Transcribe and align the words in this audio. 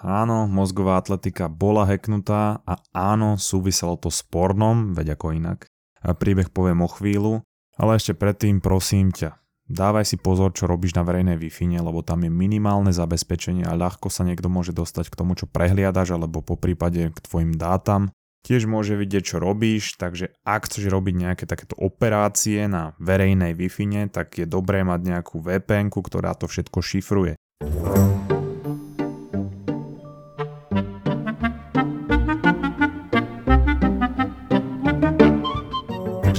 Áno, 0.00 0.48
mozgová 0.48 0.96
atletika 0.96 1.50
bola 1.50 1.84
heknutá 1.84 2.64
a 2.64 2.80
áno, 2.94 3.36
súviselo 3.36 3.98
to 4.00 4.08
s 4.08 4.24
pornom, 4.24 4.96
veď 4.96 5.18
ako 5.18 5.36
inak. 5.36 5.68
A 6.00 6.16
príbeh 6.16 6.48
poviem 6.48 6.80
o 6.80 6.88
chvíľu, 6.88 7.44
ale 7.76 8.00
ešte 8.00 8.16
predtým 8.16 8.64
prosím 8.64 9.12
ťa, 9.12 9.36
dávaj 9.68 10.08
si 10.08 10.16
pozor, 10.16 10.56
čo 10.56 10.64
robíš 10.64 10.96
na 10.96 11.04
verejnej 11.04 11.36
wi 11.36 11.52
lebo 11.76 12.00
tam 12.00 12.24
je 12.24 12.32
minimálne 12.32 12.94
zabezpečenie 12.94 13.68
a 13.68 13.76
ľahko 13.76 14.08
sa 14.08 14.24
niekto 14.24 14.48
môže 14.48 14.72
dostať 14.72 15.12
k 15.12 15.18
tomu, 15.18 15.36
čo 15.36 15.44
prehliadaš, 15.44 16.16
alebo 16.16 16.40
po 16.40 16.56
prípade 16.56 17.12
k 17.12 17.18
tvojim 17.20 17.58
dátam. 17.60 18.08
Tiež 18.40 18.64
môže 18.64 18.96
vidieť, 18.96 19.20
čo 19.20 19.36
robíš, 19.36 20.00
takže 20.00 20.32
ak 20.48 20.64
chceš 20.64 20.88
robiť 20.88 21.14
nejaké 21.28 21.44
takéto 21.44 21.76
operácie 21.76 22.64
na 22.72 22.96
verejnej 22.96 23.52
wi 23.52 23.68
tak 24.08 24.40
je 24.40 24.48
dobré 24.48 24.80
mať 24.80 25.00
nejakú 25.04 25.44
VPN, 25.44 25.92
ktorá 25.92 26.32
to 26.32 26.48
všetko 26.48 26.80
šifruje. 26.80 27.36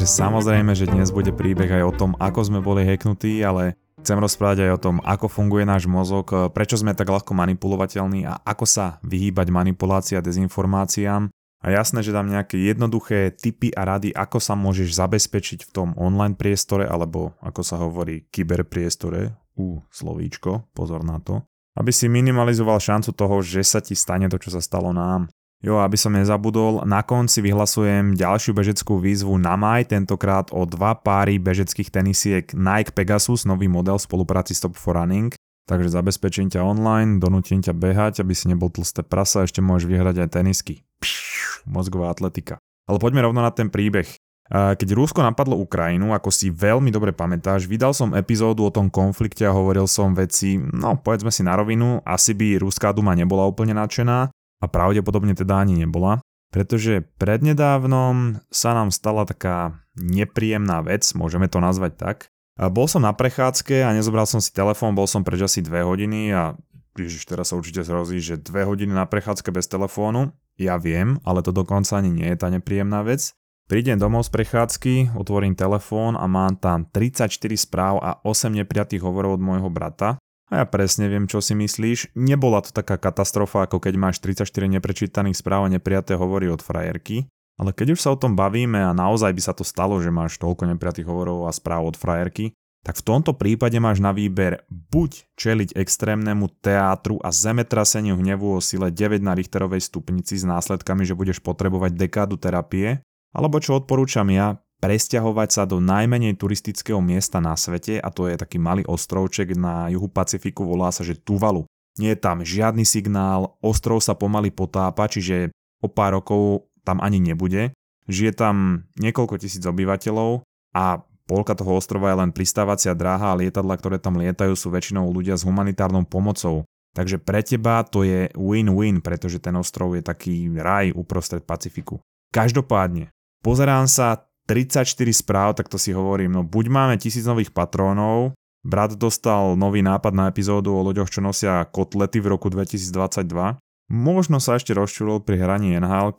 Takže 0.02 0.18
samozrejme, 0.18 0.74
že 0.74 0.90
dnes 0.90 1.14
bude 1.14 1.30
príbeh 1.30 1.70
aj 1.78 1.84
o 1.86 1.94
tom, 1.94 2.12
ako 2.18 2.42
sme 2.42 2.58
boli 2.58 2.82
hacknutí, 2.82 3.38
ale 3.46 3.78
chcem 4.02 4.18
rozprávať 4.18 4.66
aj 4.66 4.72
o 4.74 4.82
tom, 4.82 4.96
ako 5.06 5.30
funguje 5.30 5.62
náš 5.62 5.86
mozog, 5.86 6.26
prečo 6.58 6.74
sme 6.74 6.98
tak 6.98 7.06
ľahko 7.06 7.38
manipulovateľní 7.38 8.26
a 8.26 8.42
ako 8.42 8.66
sa 8.66 8.98
vyhýbať 9.06 9.54
manipulácii 9.54 10.18
a 10.18 10.26
dezinformáciám. 10.26 11.30
A 11.62 11.66
jasné, 11.70 12.02
že 12.02 12.18
dám 12.18 12.34
nejaké 12.34 12.58
jednoduché 12.58 13.30
tipy 13.30 13.70
a 13.78 13.86
rady, 13.86 14.10
ako 14.10 14.42
sa 14.42 14.58
môžeš 14.58 14.90
zabezpečiť 14.90 15.70
v 15.70 15.74
tom 15.78 15.94
online 15.94 16.34
priestore, 16.34 16.90
alebo 16.90 17.38
ako 17.38 17.62
sa 17.62 17.78
hovorí 17.78 18.26
kyberpriestore, 18.34 19.38
u 19.54 19.86
slovíčko, 19.94 20.74
pozor 20.74 21.06
na 21.06 21.22
to, 21.22 21.46
aby 21.78 21.94
si 21.94 22.10
minimalizoval 22.10 22.82
šancu 22.82 23.14
toho, 23.14 23.38
že 23.46 23.62
sa 23.62 23.78
ti 23.86 23.94
stane 23.94 24.26
to, 24.34 24.42
čo 24.42 24.50
sa 24.50 24.66
stalo 24.66 24.98
nám. 24.98 25.30
Jo, 25.62 25.78
aby 25.78 25.94
som 25.94 26.18
nezabudol, 26.18 26.90
na 26.90 27.06
konci 27.06 27.38
vyhlasujem 27.46 28.18
ďalšiu 28.18 28.58
bežeckú 28.58 28.98
výzvu 28.98 29.38
na 29.38 29.54
maj, 29.54 29.94
tentokrát 29.94 30.50
o 30.50 30.66
dva 30.66 30.98
páry 30.98 31.38
bežeckých 31.38 31.94
tenisiek 31.94 32.50
Nike 32.58 32.90
Pegasus, 32.90 33.46
nový 33.46 33.70
model 33.70 34.02
v 34.02 34.06
spolupráci 34.10 34.58
Stop 34.58 34.74
for 34.74 34.98
Running. 34.98 35.30
Takže 35.70 35.94
zabezpečím 35.94 36.50
ťa 36.50 36.66
online, 36.66 37.22
donútim 37.22 37.62
ťa 37.62 37.78
behať, 37.78 38.26
aby 38.26 38.34
si 38.34 38.50
nebol 38.50 38.74
tlsté 38.74 39.06
prasa, 39.06 39.46
ešte 39.46 39.62
môžeš 39.62 39.86
vyhrať 39.86 40.26
aj 40.26 40.30
tenisky. 40.34 40.82
Pš, 40.98 41.62
mozgová 41.70 42.10
atletika. 42.10 42.58
Ale 42.90 42.98
poďme 42.98 43.22
rovno 43.22 43.46
na 43.46 43.54
ten 43.54 43.70
príbeh. 43.70 44.10
Keď 44.52 44.98
Rusko 44.98 45.22
napadlo 45.24 45.56
Ukrajinu, 45.62 46.12
ako 46.12 46.28
si 46.34 46.50
veľmi 46.50 46.90
dobre 46.90 47.14
pamätáš, 47.14 47.70
vydal 47.70 47.94
som 47.96 48.18
epizódu 48.18 48.68
o 48.68 48.74
tom 48.74 48.90
konflikte 48.90 49.46
a 49.46 49.56
hovoril 49.56 49.86
som 49.86 50.12
veci, 50.12 50.58
no 50.58 50.98
povedzme 50.98 51.30
si 51.30 51.46
na 51.46 51.56
rovinu, 51.56 52.02
asi 52.04 52.36
by 52.36 52.60
Ruská 52.60 52.92
duma 52.92 53.16
nebola 53.16 53.48
úplne 53.48 53.78
nadšená, 53.78 54.28
a 54.62 54.66
pravdepodobne 54.70 55.34
teda 55.34 55.66
ani 55.66 55.82
nebola, 55.82 56.22
pretože 56.54 57.04
prednedávnom 57.18 58.46
sa 58.54 58.78
nám 58.78 58.94
stala 58.94 59.26
taká 59.26 59.82
nepríjemná 59.98 60.86
vec, 60.86 61.10
môžeme 61.18 61.50
to 61.50 61.58
nazvať 61.58 61.94
tak. 61.98 62.18
A 62.62 62.70
bol 62.70 62.86
som 62.86 63.02
na 63.02 63.16
prechádzke 63.16 63.82
a 63.82 63.96
nezobral 63.96 64.30
som 64.30 64.38
si 64.38 64.54
telefón, 64.54 64.94
bol 64.94 65.10
som 65.10 65.26
preč 65.26 65.42
asi 65.42 65.66
dve 65.66 65.82
hodiny 65.82 66.30
a 66.30 66.54
Ježiš, 66.94 67.24
teraz 67.24 67.50
sa 67.50 67.58
určite 67.58 67.88
zrozí, 67.88 68.20
že 68.20 68.36
dve 68.36 68.68
hodiny 68.68 68.92
na 68.92 69.08
prechádzke 69.08 69.50
bez 69.56 69.72
telefónu. 69.72 70.36
Ja 70.60 70.76
viem, 70.76 71.18
ale 71.24 71.40
to 71.40 71.56
dokonca 71.56 71.98
ani 71.98 72.12
nie 72.12 72.28
je 72.28 72.38
tá 72.38 72.52
nepríjemná 72.52 73.02
vec. 73.08 73.32
Prídem 73.72 73.96
domov 73.96 74.28
z 74.28 74.36
prechádzky, 74.36 75.16
otvorím 75.16 75.56
telefón 75.56 76.20
a 76.20 76.28
mám 76.28 76.60
tam 76.60 76.84
34 76.92 77.32
správ 77.56 78.04
a 78.04 78.20
8 78.28 78.52
neprijatých 78.52 79.00
hovorov 79.00 79.40
od 79.40 79.42
môjho 79.42 79.72
brata. 79.72 80.20
A 80.52 80.62
ja 80.62 80.66
presne 80.68 81.08
viem, 81.08 81.32
čo 81.32 81.40
si 81.40 81.56
myslíš. 81.56 82.12
Nebola 82.12 82.60
to 82.60 82.76
taká 82.76 83.00
katastrofa, 83.00 83.64
ako 83.64 83.80
keď 83.80 83.96
máš 83.96 84.20
34 84.20 84.52
neprečítaných 84.68 85.40
správ 85.40 85.66
a 85.66 85.72
nepriaté 85.72 86.20
hovory 86.20 86.52
od 86.52 86.60
frajerky. 86.60 87.32
Ale 87.56 87.72
keď 87.72 87.96
už 87.96 88.04
sa 88.04 88.12
o 88.12 88.20
tom 88.20 88.36
bavíme 88.36 88.84
a 88.84 88.92
naozaj 88.92 89.32
by 89.32 89.42
sa 89.42 89.56
to 89.56 89.64
stalo, 89.64 90.04
že 90.04 90.12
máš 90.12 90.36
toľko 90.44 90.68
nepriatých 90.76 91.08
hovorov 91.08 91.48
a 91.48 91.56
správ 91.56 91.88
od 91.88 91.96
frajerky, 91.96 92.52
tak 92.82 92.98
v 92.98 93.06
tomto 93.06 93.38
prípade 93.38 93.78
máš 93.78 94.02
na 94.02 94.10
výber 94.10 94.66
buď 94.68 95.30
čeliť 95.38 95.78
extrémnemu 95.78 96.50
teátru 96.66 97.22
a 97.22 97.30
zemetraseniu 97.30 98.18
hnevu 98.18 98.58
o 98.58 98.60
sile 98.60 98.90
9 98.90 99.22
na 99.22 99.38
Richterovej 99.38 99.86
stupnici 99.86 100.34
s 100.34 100.44
následkami, 100.44 101.06
že 101.06 101.14
budeš 101.14 101.40
potrebovať 101.46 101.94
dekádu 101.94 102.42
terapie, 102.42 103.06
alebo 103.32 103.62
čo 103.62 103.78
odporúčam 103.78 104.26
ja, 104.34 104.58
presťahovať 104.82 105.50
sa 105.54 105.64
do 105.70 105.78
najmenej 105.78 106.36
turistického 106.42 106.98
miesta 107.00 107.38
na 107.38 107.54
svete 107.54 108.02
a 108.02 108.10
to 108.10 108.26
je 108.26 108.36
taký 108.36 108.58
malý 108.58 108.82
ostrovček 108.90 109.54
na 109.54 109.88
juhu 109.94 110.10
Pacifiku, 110.10 110.66
volá 110.66 110.90
sa, 110.90 111.06
že 111.06 111.16
Tuvalu. 111.16 111.70
Nie 112.02 112.18
je 112.18 112.24
tam 112.24 112.42
žiadny 112.42 112.82
signál, 112.82 113.62
ostrov 113.62 114.02
sa 114.02 114.18
pomaly 114.18 114.50
potápa, 114.50 115.06
čiže 115.06 115.54
o 115.86 115.88
pár 115.88 116.18
rokov 116.18 116.66
tam 116.82 116.98
ani 116.98 117.22
nebude. 117.22 117.78
Žije 118.10 118.32
tam 118.34 118.88
niekoľko 118.98 119.38
tisíc 119.38 119.62
obyvateľov 119.62 120.42
a 120.74 121.06
polka 121.30 121.54
toho 121.54 121.78
ostrova 121.78 122.10
je 122.10 122.20
len 122.26 122.32
pristávacia 122.34 122.98
dráha 122.98 123.32
a 123.32 123.38
lietadla, 123.38 123.78
ktoré 123.78 124.02
tam 124.02 124.18
lietajú, 124.18 124.58
sú 124.58 124.74
väčšinou 124.74 125.06
ľudia 125.14 125.38
s 125.38 125.46
humanitárnou 125.46 126.04
pomocou. 126.10 126.66
Takže 126.92 127.24
pre 127.24 127.40
teba 127.40 127.88
to 127.88 128.04
je 128.04 128.28
win-win, 128.36 129.00
pretože 129.00 129.40
ten 129.40 129.56
ostrov 129.56 129.96
je 129.96 130.04
taký 130.04 130.52
raj 130.60 130.92
uprostred 130.92 131.46
Pacifiku. 131.46 132.04
Každopádne, 132.36 133.12
pozerám 133.40 133.88
sa 133.88 134.31
34 134.50 134.88
správ, 135.14 135.50
tak 135.58 135.70
to 135.70 135.78
si 135.78 135.94
hovorím, 135.94 136.34
no 136.34 136.42
buď 136.42 136.66
máme 136.70 136.96
tisíc 136.98 137.24
nových 137.24 137.54
patrónov, 137.54 138.34
brat 138.62 138.94
dostal 138.98 139.58
nový 139.58 139.82
nápad 139.82 140.14
na 140.14 140.26
epizódu 140.30 140.74
o 140.74 140.86
ľuďoch, 140.86 141.10
čo 141.10 141.22
nosia 141.22 141.66
kotlety 141.70 142.22
v 142.22 142.34
roku 142.34 142.50
2022, 142.50 143.58
možno 143.92 144.38
sa 144.38 144.58
ešte 144.58 144.72
rozčulil 144.74 145.22
pri 145.22 145.42
hraní 145.42 145.78
NHL, 145.78 146.14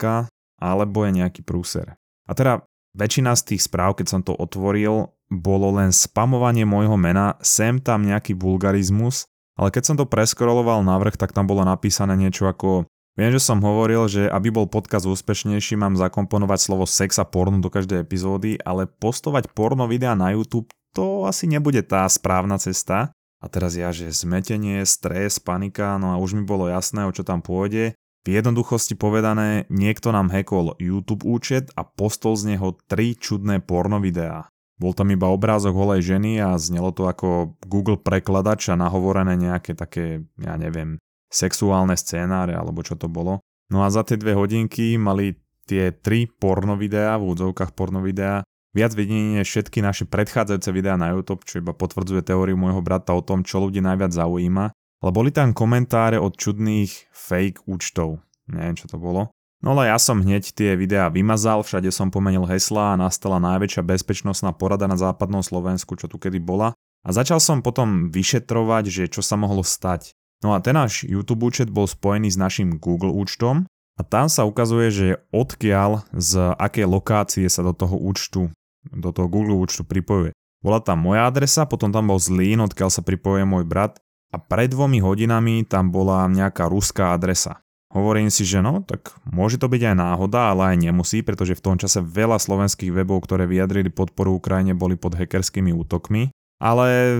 alebo 0.62 0.98
je 1.02 1.10
nejaký 1.18 1.42
prúser. 1.42 1.98
A 2.26 2.32
teda 2.38 2.62
väčšina 2.94 3.34
z 3.34 3.54
tých 3.54 3.66
správ, 3.66 3.98
keď 3.98 4.06
som 4.06 4.20
to 4.22 4.36
otvoril, 4.36 5.10
bolo 5.32 5.68
len 5.80 5.90
spamovanie 5.90 6.68
môjho 6.68 6.94
mena, 7.00 7.40
sem 7.40 7.80
tam 7.80 8.04
nejaký 8.04 8.36
vulgarizmus, 8.36 9.26
ale 9.56 9.72
keď 9.72 9.82
som 9.84 9.96
to 9.96 10.08
preskroloval 10.08 10.84
na 10.84 10.96
vrch, 11.00 11.16
tak 11.16 11.32
tam 11.32 11.48
bolo 11.48 11.64
napísané 11.64 12.16
niečo 12.16 12.48
ako 12.48 12.84
Viem, 13.12 13.28
že 13.36 13.44
som 13.44 13.60
hovoril, 13.60 14.08
že 14.08 14.24
aby 14.24 14.48
bol 14.48 14.64
podcast 14.64 15.04
úspešnejší, 15.04 15.76
mám 15.76 16.00
zakomponovať 16.00 16.58
slovo 16.64 16.88
sex 16.88 17.20
a 17.20 17.28
porno 17.28 17.60
do 17.60 17.68
každej 17.68 18.00
epizódy, 18.00 18.56
ale 18.64 18.88
postovať 18.88 19.52
porno 19.52 19.84
videa 19.84 20.16
na 20.16 20.32
YouTube 20.32 20.72
to 20.96 21.28
asi 21.28 21.48
nebude 21.48 21.84
tá 21.84 22.08
správna 22.08 22.56
cesta. 22.56 23.12
A 23.42 23.50
teraz 23.50 23.74
ja, 23.74 23.90
že 23.90 24.08
zmetenie, 24.14 24.86
stres, 24.86 25.42
panika, 25.42 25.98
no 25.98 26.14
a 26.14 26.20
už 26.20 26.38
mi 26.38 26.44
bolo 26.46 26.70
jasné, 26.70 27.04
o 27.04 27.12
čo 27.12 27.26
tam 27.26 27.42
pôjde. 27.42 27.98
V 28.22 28.28
jednoduchosti 28.38 28.94
povedané, 28.94 29.66
niekto 29.66 30.14
nám 30.14 30.30
hackol 30.30 30.78
YouTube 30.78 31.26
účet 31.26 31.74
a 31.74 31.82
postol 31.82 32.38
z 32.38 32.54
neho 32.54 32.78
tri 32.86 33.18
čudné 33.18 33.58
porno 33.58 33.98
videá. 33.98 34.46
Bol 34.78 34.94
tam 34.94 35.10
iba 35.10 35.26
obrázok 35.26 35.74
holej 35.74 36.06
ženy 36.06 36.38
a 36.38 36.54
znelo 36.54 36.94
to 36.94 37.10
ako 37.10 37.58
Google 37.66 37.98
prekladač 37.98 38.70
a 38.70 38.78
nahovorené 38.78 39.34
nejaké 39.34 39.74
také, 39.74 40.22
ja 40.38 40.54
neviem, 40.54 41.02
sexuálne 41.32 41.96
scénáre 41.96 42.52
alebo 42.52 42.84
čo 42.84 42.94
to 42.94 43.08
bolo. 43.08 43.40
No 43.72 43.82
a 43.82 43.88
za 43.88 44.04
tie 44.04 44.20
dve 44.20 44.36
hodinky 44.36 45.00
mali 45.00 45.40
tie 45.64 45.90
tri 45.96 46.28
porno 46.28 46.76
videá, 46.76 47.16
v 47.16 47.32
údzovkách 47.32 47.72
porno 47.72 48.04
videá, 48.04 48.44
viac 48.76 48.92
videní 48.92 49.40
než 49.40 49.48
všetky 49.48 49.80
naše 49.80 50.04
predchádzajúce 50.04 50.70
videá 50.76 51.00
na 51.00 51.16
YouTube, 51.16 51.48
čo 51.48 51.64
iba 51.64 51.72
potvrdzuje 51.72 52.20
teóriu 52.20 52.60
môjho 52.60 52.84
brata 52.84 53.16
o 53.16 53.24
tom, 53.24 53.40
čo 53.40 53.64
ľudí 53.64 53.80
najviac 53.80 54.12
zaujíma. 54.12 54.76
Ale 55.02 55.10
boli 55.10 55.34
tam 55.34 55.50
komentáre 55.56 56.20
od 56.20 56.36
čudných 56.38 57.10
fake 57.10 57.66
účtov. 57.66 58.22
Neviem, 58.46 58.78
čo 58.78 58.86
to 58.86 59.00
bolo. 59.00 59.34
No 59.62 59.78
ale 59.78 59.94
ja 59.94 59.98
som 59.98 60.18
hneď 60.18 60.54
tie 60.54 60.74
videá 60.74 61.06
vymazal, 61.06 61.62
všade 61.62 61.90
som 61.94 62.10
pomenil 62.10 62.46
hesla 62.50 62.94
a 62.94 62.98
nastala 62.98 63.38
najväčšia 63.38 63.82
bezpečnostná 63.86 64.50
porada 64.50 64.90
na 64.90 64.98
západnom 64.98 65.42
Slovensku, 65.42 65.94
čo 65.94 66.10
tu 66.10 66.18
kedy 66.18 66.42
bola. 66.42 66.74
A 67.06 67.08
začal 67.10 67.38
som 67.38 67.62
potom 67.62 68.10
vyšetrovať, 68.10 68.84
že 68.90 69.04
čo 69.10 69.22
sa 69.22 69.38
mohlo 69.38 69.62
stať. 69.62 70.14
No 70.42 70.52
a 70.52 70.58
ten 70.58 70.74
náš 70.74 71.06
YouTube 71.06 71.46
účet 71.46 71.70
bol 71.70 71.86
spojený 71.86 72.34
s 72.34 72.38
našim 72.38 72.82
Google 72.82 73.14
účtom 73.14 73.70
a 73.94 74.02
tam 74.02 74.26
sa 74.26 74.42
ukazuje, 74.42 74.88
že 74.90 75.06
odkiaľ 75.30 76.02
z 76.10 76.58
akej 76.58 76.86
lokácie 76.90 77.46
sa 77.46 77.62
do 77.62 77.70
toho 77.70 77.94
účtu, 77.94 78.50
do 78.90 79.10
toho 79.14 79.30
Google 79.30 79.62
účtu 79.62 79.86
pripojuje. 79.86 80.34
Bola 80.62 80.82
tam 80.82 81.06
moja 81.06 81.30
adresa, 81.30 81.66
potom 81.66 81.94
tam 81.94 82.10
bol 82.10 82.18
Zlín, 82.18 82.58
odkiaľ 82.62 82.90
sa 82.90 83.02
pripojuje 83.06 83.46
môj 83.46 83.66
brat 83.66 84.02
a 84.34 84.38
pred 84.38 84.70
dvomi 84.70 84.98
hodinami 84.98 85.62
tam 85.62 85.94
bola 85.94 86.26
nejaká 86.26 86.66
ruská 86.66 87.14
adresa. 87.14 87.62
Hovorím 87.92 88.32
si, 88.32 88.48
že 88.48 88.64
no, 88.64 88.80
tak 88.80 89.12
môže 89.28 89.60
to 89.60 89.68
byť 89.68 89.92
aj 89.92 89.96
náhoda, 90.00 90.56
ale 90.56 90.72
aj 90.72 90.76
nemusí, 90.80 91.20
pretože 91.20 91.52
v 91.52 91.60
tom 91.60 91.76
čase 91.76 92.00
veľa 92.00 92.40
slovenských 92.40 92.88
webov, 92.88 93.28
ktoré 93.28 93.44
vyjadrili 93.44 93.92
podporu 93.92 94.40
Ukrajine, 94.40 94.72
boli 94.72 94.96
pod 94.96 95.12
hackerskými 95.12 95.76
útokmi 95.76 96.32
ale 96.62 97.18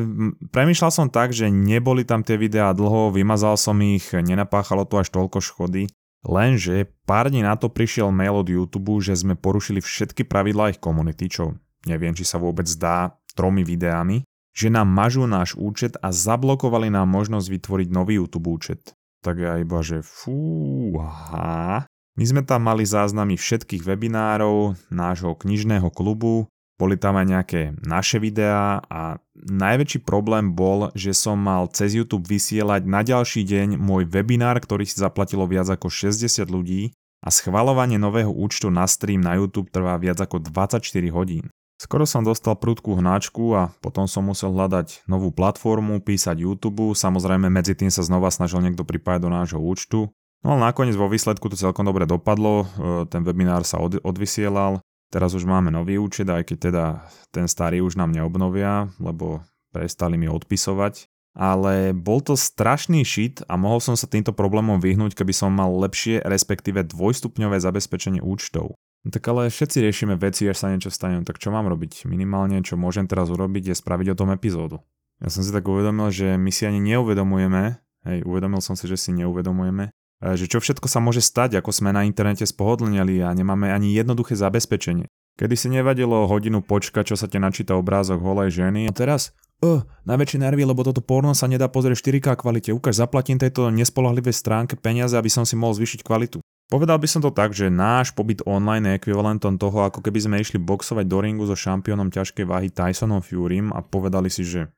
premýšľal 0.54 0.92
som 0.94 1.08
tak, 1.10 1.34
že 1.34 1.50
neboli 1.50 2.06
tam 2.06 2.22
tie 2.22 2.38
videá 2.38 2.70
dlho, 2.70 3.10
vymazal 3.10 3.58
som 3.58 3.74
ich, 3.82 4.14
nenapáchalo 4.14 4.86
to 4.86 5.02
až 5.02 5.10
toľko 5.10 5.42
škody. 5.42 5.90
Lenže 6.22 6.86
pár 7.02 7.34
dní 7.34 7.42
na 7.42 7.58
to 7.58 7.66
prišiel 7.66 8.14
mail 8.14 8.38
od 8.38 8.46
YouTube, 8.46 9.02
že 9.02 9.18
sme 9.18 9.34
porušili 9.34 9.82
všetky 9.82 10.22
pravidlá 10.30 10.70
ich 10.70 10.78
komunity, 10.78 11.26
čo 11.26 11.58
neviem, 11.90 12.14
či 12.14 12.22
sa 12.22 12.38
vôbec 12.38 12.70
dá 12.78 13.18
tromi 13.34 13.66
videami, 13.66 14.22
že 14.54 14.70
nám 14.70 14.86
mažú 14.86 15.26
náš 15.26 15.58
účet 15.58 15.98
a 15.98 16.14
zablokovali 16.14 16.94
nám 16.94 17.10
možnosť 17.10 17.50
vytvoriť 17.50 17.88
nový 17.90 18.22
YouTube 18.22 18.54
účet. 18.54 18.94
tak 19.22 19.38
ja 19.38 19.58
iba, 19.62 19.78
že 19.86 20.02
fúha. 20.02 21.86
My 22.12 22.24
sme 22.26 22.42
tam 22.44 22.68
mali 22.68 22.84
záznamy 22.84 23.38
všetkých 23.38 23.86
webinárov 23.86 24.76
nášho 24.92 25.32
knižného 25.38 25.88
klubu, 25.94 26.50
boli 26.82 26.98
tam 26.98 27.14
aj 27.14 27.26
nejaké 27.30 27.60
naše 27.86 28.18
videá 28.18 28.82
a 28.90 29.22
najväčší 29.38 30.02
problém 30.02 30.50
bol, 30.50 30.90
že 30.98 31.14
som 31.14 31.38
mal 31.38 31.70
cez 31.70 31.94
YouTube 31.94 32.26
vysielať 32.26 32.82
na 32.90 33.06
ďalší 33.06 33.46
deň 33.46 33.78
môj 33.78 34.10
webinár, 34.10 34.58
ktorý 34.58 34.82
si 34.82 34.98
zaplatilo 34.98 35.46
viac 35.46 35.70
ako 35.70 35.86
60 35.86 36.42
ľudí 36.50 36.90
a 37.22 37.30
schvalovanie 37.30 38.02
nového 38.02 38.34
účtu 38.34 38.66
na 38.66 38.90
stream 38.90 39.22
na 39.22 39.38
YouTube 39.38 39.70
trvá 39.70 39.94
viac 39.94 40.18
ako 40.18 40.42
24 40.42 40.82
hodín. 41.14 41.46
Skoro 41.78 42.02
som 42.02 42.26
dostal 42.26 42.58
prudkú 42.58 42.98
hnáčku 42.98 43.54
a 43.54 43.70
potom 43.78 44.10
som 44.10 44.26
musel 44.26 44.50
hľadať 44.50 45.06
novú 45.06 45.30
platformu, 45.30 46.02
písať 46.02 46.42
YouTube, 46.42 46.98
samozrejme 46.98 47.46
medzi 47.46 47.78
tým 47.78 47.94
sa 47.94 48.02
znova 48.02 48.34
snažil 48.34 48.58
niekto 48.58 48.82
pripájať 48.82 49.22
do 49.22 49.30
nášho 49.30 49.58
účtu. 49.62 50.10
No 50.42 50.58
ale 50.58 50.74
nakoniec 50.74 50.98
vo 50.98 51.06
výsledku 51.06 51.46
to 51.46 51.54
celkom 51.54 51.86
dobre 51.86 52.06
dopadlo, 52.06 52.66
e, 52.66 52.66
ten 53.06 53.22
webinár 53.22 53.62
sa 53.62 53.78
od, 53.78 54.02
odvysielal, 54.02 54.82
teraz 55.12 55.36
už 55.36 55.44
máme 55.44 55.68
nový 55.68 56.00
účet, 56.00 56.26
aj 56.26 56.48
keď 56.48 56.58
teda 56.72 56.84
ten 57.28 57.44
starý 57.44 57.84
už 57.84 58.00
nám 58.00 58.10
neobnovia, 58.10 58.88
lebo 58.96 59.44
prestali 59.70 60.16
mi 60.16 60.26
odpisovať. 60.26 61.12
Ale 61.32 61.96
bol 61.96 62.20
to 62.20 62.36
strašný 62.36 63.08
šit 63.08 63.40
a 63.48 63.56
mohol 63.56 63.80
som 63.80 63.96
sa 63.96 64.04
týmto 64.04 64.36
problémom 64.36 64.76
vyhnúť, 64.80 65.16
keby 65.16 65.32
som 65.32 65.48
mal 65.48 65.72
lepšie, 65.80 66.20
respektíve 66.20 66.84
dvojstupňové 66.84 67.56
zabezpečenie 67.56 68.20
účtov. 68.20 68.76
No 69.02 69.08
tak 69.08 69.24
ale 69.32 69.48
všetci 69.48 69.80
riešime 69.80 70.14
veci, 70.20 70.44
až 70.44 70.60
sa 70.60 70.68
niečo 70.68 70.92
stane, 70.92 71.18
no 71.18 71.24
tak 71.24 71.40
čo 71.40 71.48
mám 71.48 71.66
robiť? 71.72 72.04
Minimálne, 72.04 72.60
čo 72.60 72.76
môžem 72.76 73.08
teraz 73.08 73.32
urobiť, 73.32 73.72
je 73.72 73.80
spraviť 73.80 74.12
o 74.12 74.18
tom 74.18 74.28
epizódu. 74.30 74.84
Ja 75.24 75.32
som 75.32 75.40
si 75.40 75.50
tak 75.50 75.64
uvedomil, 75.64 76.12
že 76.12 76.36
my 76.36 76.52
si 76.52 76.68
ani 76.68 76.84
neuvedomujeme, 76.84 77.80
hej, 78.06 78.18
uvedomil 78.28 78.60
som 78.60 78.76
si, 78.76 78.84
že 78.84 79.00
si 79.00 79.10
neuvedomujeme, 79.16 79.88
že 80.22 80.46
čo 80.46 80.62
všetko 80.62 80.86
sa 80.86 81.02
môže 81.02 81.18
stať, 81.18 81.58
ako 81.58 81.74
sme 81.74 81.90
na 81.90 82.06
internete 82.06 82.46
spohodlnili 82.46 83.18
a 83.26 83.34
nemáme 83.34 83.74
ani 83.74 83.90
jednoduché 83.90 84.38
zabezpečenie. 84.38 85.10
Kedy 85.34 85.54
si 85.58 85.68
nevadilo 85.72 86.30
hodinu 86.30 86.62
počkať, 86.62 87.12
čo 87.12 87.16
sa 87.18 87.26
ti 87.26 87.42
načíta 87.42 87.74
obrázok 87.74 88.22
holej 88.22 88.62
ženy. 88.62 88.86
A 88.86 88.92
teraz, 88.92 89.34
uh, 89.64 89.82
najväčšie 90.06 90.38
nervy, 90.44 90.62
lebo 90.62 90.84
toto 90.84 91.00
porno 91.00 91.32
sa 91.32 91.48
nedá 91.48 91.66
pozrieť 91.66 91.98
v 91.98 92.22
4K 92.22 92.38
kvalite. 92.38 92.70
Ukáž, 92.70 93.00
zaplatím 93.00 93.40
tejto 93.40 93.72
nespolahlivej 93.72 94.36
stránke 94.36 94.78
peniaze, 94.78 95.16
aby 95.16 95.32
som 95.32 95.42
si 95.42 95.58
mohol 95.58 95.74
zvýšiť 95.74 96.04
kvalitu. 96.04 96.38
Povedal 96.70 96.96
by 96.96 97.08
som 97.08 97.20
to 97.20 97.28
tak, 97.28 97.52
že 97.52 97.68
náš 97.68 98.16
pobyt 98.16 98.40
online 98.48 98.88
je 98.88 98.96
ekvivalentom 98.96 99.60
toho, 99.60 99.88
ako 99.88 100.00
keby 100.00 100.24
sme 100.24 100.40
išli 100.40 100.56
boxovať 100.56 101.04
do 101.04 101.18
ringu 101.20 101.44
so 101.44 101.52
šampiónom 101.52 102.08
ťažkej 102.08 102.48
váhy 102.48 102.72
Tysonom 102.72 103.20
Furym 103.20 103.76
a 103.76 103.84
povedali 103.84 104.32
si, 104.32 104.40
že 104.40 104.72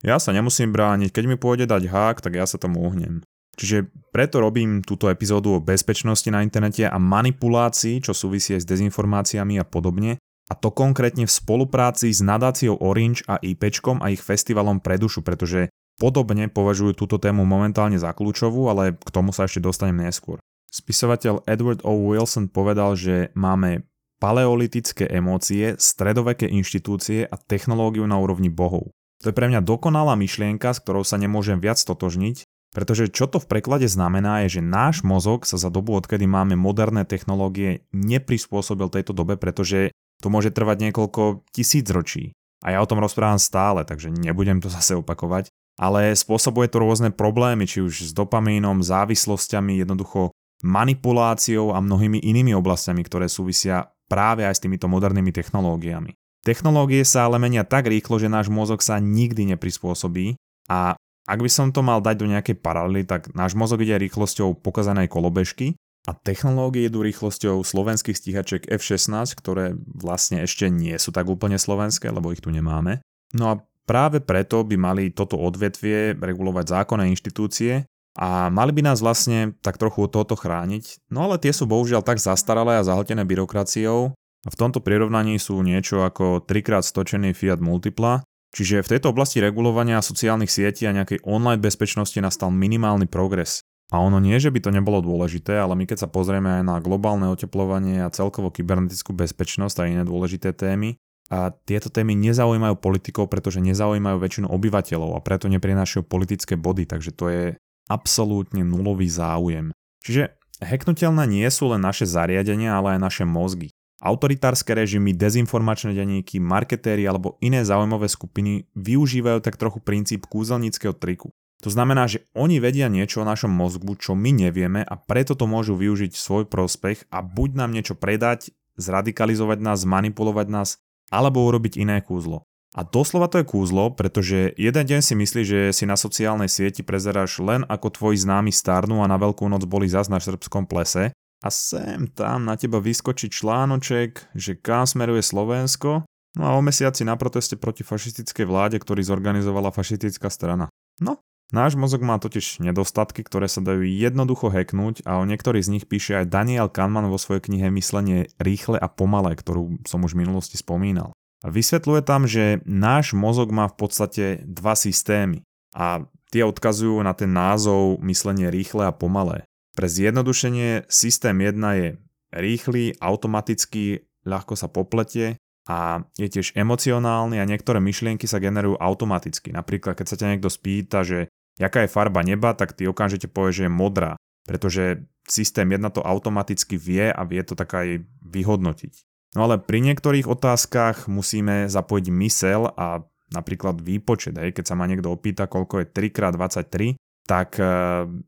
ja 0.00 0.16
sa 0.16 0.32
nemusím 0.32 0.72
brániť, 0.72 1.12
keď 1.12 1.24
mi 1.28 1.36
pôjde 1.36 1.68
dať 1.68 1.92
hák, 1.92 2.16
tak 2.24 2.36
ja 2.36 2.48
sa 2.48 2.56
tomu 2.56 2.80
uhnem. 2.84 3.20
Čiže 3.54 3.90
preto 4.10 4.42
robím 4.42 4.82
túto 4.82 5.10
epizódu 5.10 5.58
o 5.58 5.64
bezpečnosti 5.64 6.26
na 6.30 6.42
internete 6.42 6.86
a 6.86 6.98
manipulácii, 6.98 8.02
čo 8.02 8.14
súvisí 8.14 8.54
aj 8.54 8.66
s 8.66 8.70
dezinformáciami 8.70 9.58
a 9.58 9.66
podobne, 9.66 10.18
a 10.44 10.52
to 10.52 10.68
konkrétne 10.68 11.24
v 11.24 11.32
spolupráci 11.32 12.12
s 12.12 12.20
nadáciou 12.20 12.76
Orange 12.76 13.24
a 13.24 13.40
IPčkom 13.40 14.04
a 14.04 14.12
ich 14.12 14.20
festivalom 14.20 14.76
Predušu, 14.76 15.24
pretože 15.24 15.72
podobne 15.96 16.52
považujú 16.52 16.92
túto 16.92 17.16
tému 17.16 17.48
momentálne 17.48 17.96
za 17.96 18.12
kľúčovú, 18.12 18.68
ale 18.68 18.92
k 18.92 19.08
tomu 19.08 19.32
sa 19.32 19.48
ešte 19.48 19.64
dostanem 19.64 20.04
neskôr. 20.04 20.36
Spisovateľ 20.68 21.46
Edward 21.48 21.80
O. 21.86 21.96
Wilson 21.96 22.50
povedal, 22.50 22.92
že 22.98 23.32
máme 23.32 23.88
paleolitické 24.20 25.08
emócie, 25.08 25.78
stredoveké 25.80 26.50
inštitúcie 26.50 27.24
a 27.24 27.36
technológiu 27.38 28.04
na 28.04 28.18
úrovni 28.20 28.50
bohov. 28.52 28.92
To 29.22 29.32
je 29.32 29.36
pre 29.36 29.48
mňa 29.48 29.64
dokonalá 29.64 30.18
myšlienka, 30.20 30.76
s 30.76 30.82
ktorou 30.84 31.06
sa 31.06 31.16
nemôžem 31.16 31.56
viac 31.56 31.80
totožniť, 31.80 32.44
pretože 32.74 33.06
čo 33.08 33.30
to 33.30 33.38
v 33.38 33.46
preklade 33.46 33.86
znamená 33.86 34.42
je, 34.44 34.58
že 34.58 34.62
náš 34.66 35.06
mozog 35.06 35.46
sa 35.46 35.54
za 35.54 35.70
dobu, 35.70 35.94
odkedy 35.94 36.26
máme 36.26 36.58
moderné 36.58 37.06
technológie, 37.06 37.86
neprispôsobil 37.94 38.90
tejto 38.90 39.14
dobe, 39.14 39.38
pretože 39.38 39.94
to 40.18 40.26
môže 40.26 40.50
trvať 40.50 40.90
niekoľko 40.90 41.46
tisíc 41.54 41.86
ročí. 41.94 42.34
A 42.66 42.74
ja 42.74 42.82
o 42.82 42.88
tom 42.90 42.98
rozprávam 42.98 43.38
stále, 43.38 43.86
takže 43.86 44.10
nebudem 44.10 44.58
to 44.58 44.66
zase 44.76 44.98
opakovať. 44.98 45.48
Ale 45.74 46.14
spôsobuje 46.14 46.70
to 46.70 46.82
rôzne 46.82 47.10
problémy, 47.10 47.66
či 47.66 47.82
už 47.82 48.10
s 48.10 48.12
dopamínom, 48.14 48.82
závislosťami, 48.82 49.82
jednoducho 49.82 50.30
manipuláciou 50.62 51.74
a 51.74 51.82
mnohými 51.82 52.22
inými 52.22 52.54
oblastiami, 52.54 53.02
ktoré 53.02 53.26
súvisia 53.26 53.90
práve 54.06 54.46
aj 54.46 54.54
s 54.58 54.62
týmito 54.62 54.86
modernými 54.86 55.34
technológiami. 55.34 56.14
Technológie 56.46 57.02
sa 57.02 57.26
ale 57.26 57.42
menia 57.42 57.66
tak 57.66 57.88
rýchlo, 57.90 58.22
že 58.22 58.30
náš 58.30 58.52
mozog 58.52 58.84
sa 58.84 59.02
nikdy 59.02 59.56
neprispôsobí 59.56 60.38
a 60.70 60.94
ak 61.24 61.40
by 61.40 61.50
som 61.50 61.72
to 61.72 61.80
mal 61.80 62.04
dať 62.04 62.16
do 62.20 62.26
nejakej 62.28 62.60
paralely, 62.60 63.08
tak 63.08 63.32
náš 63.32 63.56
mozog 63.56 63.80
ide 63.80 63.96
rýchlosťou 63.96 64.60
pokazanej 64.60 65.08
kolobežky 65.08 65.76
a 66.04 66.12
technológie 66.12 66.88
idú 66.88 67.00
rýchlosťou 67.00 67.64
slovenských 67.64 68.16
stíhačiek 68.16 68.62
F-16, 68.68 69.32
ktoré 69.40 69.72
vlastne 69.88 70.44
ešte 70.44 70.68
nie 70.68 70.92
sú 71.00 71.16
tak 71.16 71.24
úplne 71.32 71.56
slovenské, 71.56 72.12
lebo 72.12 72.28
ich 72.28 72.44
tu 72.44 72.52
nemáme. 72.52 73.00
No 73.32 73.44
a 73.48 73.54
práve 73.88 74.20
preto 74.20 74.60
by 74.68 74.76
mali 74.76 75.04
toto 75.16 75.40
odvetvie 75.40 76.12
regulovať 76.20 76.64
zákonné 76.68 77.08
inštitúcie, 77.08 77.88
a 78.14 78.46
mali 78.46 78.70
by 78.70 78.86
nás 78.86 79.02
vlastne 79.02 79.58
tak 79.58 79.74
trochu 79.74 80.06
od 80.06 80.10
tohoto 80.14 80.38
chrániť, 80.38 81.10
no 81.10 81.26
ale 81.26 81.42
tie 81.42 81.50
sú 81.50 81.66
bohužiaľ 81.66 82.06
tak 82.06 82.22
zastaralé 82.22 82.78
a 82.78 82.86
zahltené 82.86 83.26
byrokraciou 83.26 84.14
a 84.14 84.48
v 84.48 84.58
tomto 84.58 84.78
prirovnaní 84.78 85.42
sú 85.42 85.58
niečo 85.66 86.06
ako 86.06 86.46
trikrát 86.46 86.86
stočený 86.86 87.34
Fiat 87.34 87.58
Multipla, 87.58 88.22
čiže 88.54 88.86
v 88.86 88.90
tejto 88.96 89.10
oblasti 89.10 89.42
regulovania 89.42 89.98
sociálnych 89.98 90.48
sietí 90.48 90.86
a 90.86 90.94
nejakej 90.94 91.26
online 91.26 91.60
bezpečnosti 91.60 92.16
nastal 92.22 92.54
minimálny 92.54 93.10
progres. 93.10 93.66
A 93.92 94.00
ono 94.00 94.22
nie, 94.22 94.38
že 94.40 94.48
by 94.48 94.64
to 94.64 94.70
nebolo 94.72 95.04
dôležité, 95.04 95.60
ale 95.60 95.76
my 95.76 95.84
keď 95.84 96.06
sa 96.06 96.08
pozrieme 96.08 96.58
aj 96.58 96.62
na 96.64 96.76
globálne 96.80 97.28
oteplovanie 97.28 98.00
a 98.00 98.14
celkovo 98.14 98.48
kybernetickú 98.48 99.12
bezpečnosť 99.12 99.76
a 99.82 99.88
iné 99.90 100.02
dôležité 100.06 100.56
témy, 100.56 100.96
a 101.32 101.56
tieto 101.64 101.88
témy 101.88 102.12
nezaujímajú 102.12 102.76
politikov, 102.76 103.32
pretože 103.32 103.64
nezaujímajú 103.64 104.20
väčšinu 104.20 104.46
obyvateľov 104.52 105.16
a 105.16 105.24
preto 105.24 105.48
neprinášajú 105.48 106.04
politické 106.04 106.60
body, 106.60 106.84
takže 106.84 107.16
to 107.16 107.32
je 107.32 107.44
absolútne 107.88 108.60
nulový 108.60 109.08
záujem. 109.08 109.72
Čiže 110.04 110.36
hacknutelné 110.60 111.24
nie 111.24 111.48
sú 111.48 111.72
len 111.72 111.80
naše 111.80 112.04
zariadenia, 112.04 112.76
ale 112.76 112.96
aj 112.96 113.00
naše 113.00 113.24
mozgy. 113.24 113.72
Autoritárske 114.02 114.74
režimy, 114.74 115.14
dezinformačné 115.14 115.94
denníky, 115.94 116.42
marketéri 116.42 117.06
alebo 117.06 117.38
iné 117.38 117.62
zaujímavé 117.62 118.10
skupiny 118.10 118.66
využívajú 118.74 119.38
tak 119.38 119.54
trochu 119.54 119.78
princíp 119.78 120.26
kúzelníckého 120.26 120.96
triku. 120.98 121.30
To 121.62 121.70
znamená, 121.72 122.10
že 122.10 122.26
oni 122.34 122.58
vedia 122.60 122.90
niečo 122.90 123.22
o 123.22 123.28
našom 123.28 123.48
mozgu, 123.48 123.96
čo 123.96 124.12
my 124.12 124.34
nevieme 124.34 124.84
a 124.84 124.94
preto 124.98 125.38
to 125.38 125.46
môžu 125.46 125.78
využiť 125.78 126.12
v 126.12 126.20
svoj 126.20 126.44
prospech 126.44 127.08
a 127.08 127.22
buď 127.24 127.50
nám 127.56 127.70
niečo 127.72 127.94
predať, 127.96 128.52
zradikalizovať 128.76 129.62
nás, 129.62 129.86
manipulovať 129.86 130.46
nás, 130.50 130.68
alebo 131.08 131.46
urobiť 131.46 131.80
iné 131.80 132.02
kúzlo. 132.02 132.44
A 132.74 132.82
doslova 132.82 133.30
to 133.30 133.38
je 133.38 133.46
kúzlo, 133.46 133.94
pretože 133.94 134.50
jeden 134.58 134.84
deň 134.84 135.00
si 135.00 135.14
myslíš, 135.14 135.46
že 135.46 135.60
si 135.70 135.86
na 135.86 135.94
sociálnej 135.94 136.50
sieti 136.50 136.82
prezeráš 136.82 137.38
len 137.38 137.62
ako 137.70 137.94
tvoji 137.94 138.18
známi 138.26 138.50
starnú 138.50 138.98
a 139.00 139.06
na 139.06 139.14
veľkú 139.14 139.46
noc 139.46 139.62
boli 139.70 139.86
zas 139.86 140.10
na 140.10 140.18
srbskom 140.18 140.66
plese 140.66 141.14
a 141.44 141.52
sem 141.52 142.08
tam 142.08 142.48
na 142.48 142.56
teba 142.56 142.80
vyskočí 142.80 143.28
článoček, 143.28 144.32
že 144.32 144.56
kam 144.56 144.88
smeruje 144.88 145.20
Slovensko, 145.20 146.08
no 146.40 146.42
a 146.42 146.56
o 146.56 146.64
mesiaci 146.64 147.04
na 147.04 147.20
proteste 147.20 147.60
proti 147.60 147.84
fašistickej 147.84 148.48
vláde, 148.48 148.80
ktorý 148.80 149.04
zorganizovala 149.04 149.68
fašistická 149.68 150.32
strana. 150.32 150.72
No, 151.04 151.20
náš 151.52 151.76
mozog 151.76 152.00
má 152.00 152.16
totiž 152.16 152.64
nedostatky, 152.64 153.20
ktoré 153.20 153.52
sa 153.52 153.60
dajú 153.60 153.84
jednoducho 153.84 154.48
hacknúť 154.48 155.04
a 155.04 155.20
o 155.20 155.28
niektorých 155.28 155.68
z 155.68 155.72
nich 155.76 155.84
píše 155.84 156.24
aj 156.24 156.32
Daniel 156.32 156.72
Kahneman 156.72 157.12
vo 157.12 157.20
svojej 157.20 157.44
knihe 157.44 157.68
Myslenie 157.68 158.32
rýchle 158.40 158.80
a 158.80 158.88
pomalé, 158.88 159.36
ktorú 159.36 159.84
som 159.84 160.00
už 160.00 160.16
v 160.16 160.24
minulosti 160.24 160.56
spomínal. 160.56 161.12
Vysvetľuje 161.44 162.02
tam, 162.08 162.24
že 162.24 162.64
náš 162.64 163.12
mozog 163.12 163.52
má 163.52 163.68
v 163.68 163.76
podstate 163.76 164.24
dva 164.48 164.72
systémy 164.72 165.44
a 165.76 166.08
tie 166.32 166.40
odkazujú 166.40 167.04
na 167.04 167.12
ten 167.12 167.28
názov 167.28 168.00
myslenie 168.00 168.48
rýchle 168.48 168.88
a 168.88 168.96
pomalé. 168.96 169.44
Pre 169.74 169.90
zjednodušenie 169.90 170.86
systém 170.86 171.34
1 171.34 171.58
je 171.82 171.88
rýchly, 172.30 172.94
automatický, 173.02 174.06
ľahko 174.22 174.54
sa 174.54 174.70
popletie 174.70 175.34
a 175.66 176.06
je 176.14 176.30
tiež 176.30 176.54
emocionálny 176.54 177.42
a 177.42 177.48
niektoré 177.48 177.82
myšlienky 177.82 178.30
sa 178.30 178.38
generujú 178.38 178.78
automaticky. 178.78 179.50
Napríklad, 179.50 179.98
keď 179.98 180.06
sa 180.06 180.18
ťa 180.18 180.30
niekto 180.30 180.46
spýta, 180.46 181.02
že 181.02 181.26
jaká 181.58 181.82
je 181.82 181.90
farba 181.90 182.22
neba, 182.22 182.54
tak 182.54 182.78
ty 182.78 182.86
okamžite 182.86 183.26
povieš, 183.26 183.64
že 183.64 183.66
je 183.66 183.72
modrá, 183.72 184.14
pretože 184.46 185.02
systém 185.26 185.66
1 185.66 185.82
to 185.90 186.06
automaticky 186.06 186.78
vie 186.78 187.10
a 187.10 187.22
vie 187.26 187.42
to 187.42 187.58
tak 187.58 187.74
aj 187.74 188.04
vyhodnotiť. 188.22 188.94
No 189.34 189.50
ale 189.50 189.58
pri 189.58 189.82
niektorých 189.82 190.30
otázkach 190.30 191.10
musíme 191.10 191.66
zapojiť 191.66 192.06
mysel 192.22 192.70
a 192.78 193.02
napríklad 193.34 193.82
výpočet, 193.82 194.38
hej, 194.38 194.54
keď 194.54 194.64
sa 194.70 194.78
ma 194.78 194.86
niekto 194.86 195.10
opýta, 195.10 195.50
koľko 195.50 195.82
je 195.82 195.86
3x23, 195.90 196.94
tak 197.24 197.56
e, 197.56 197.64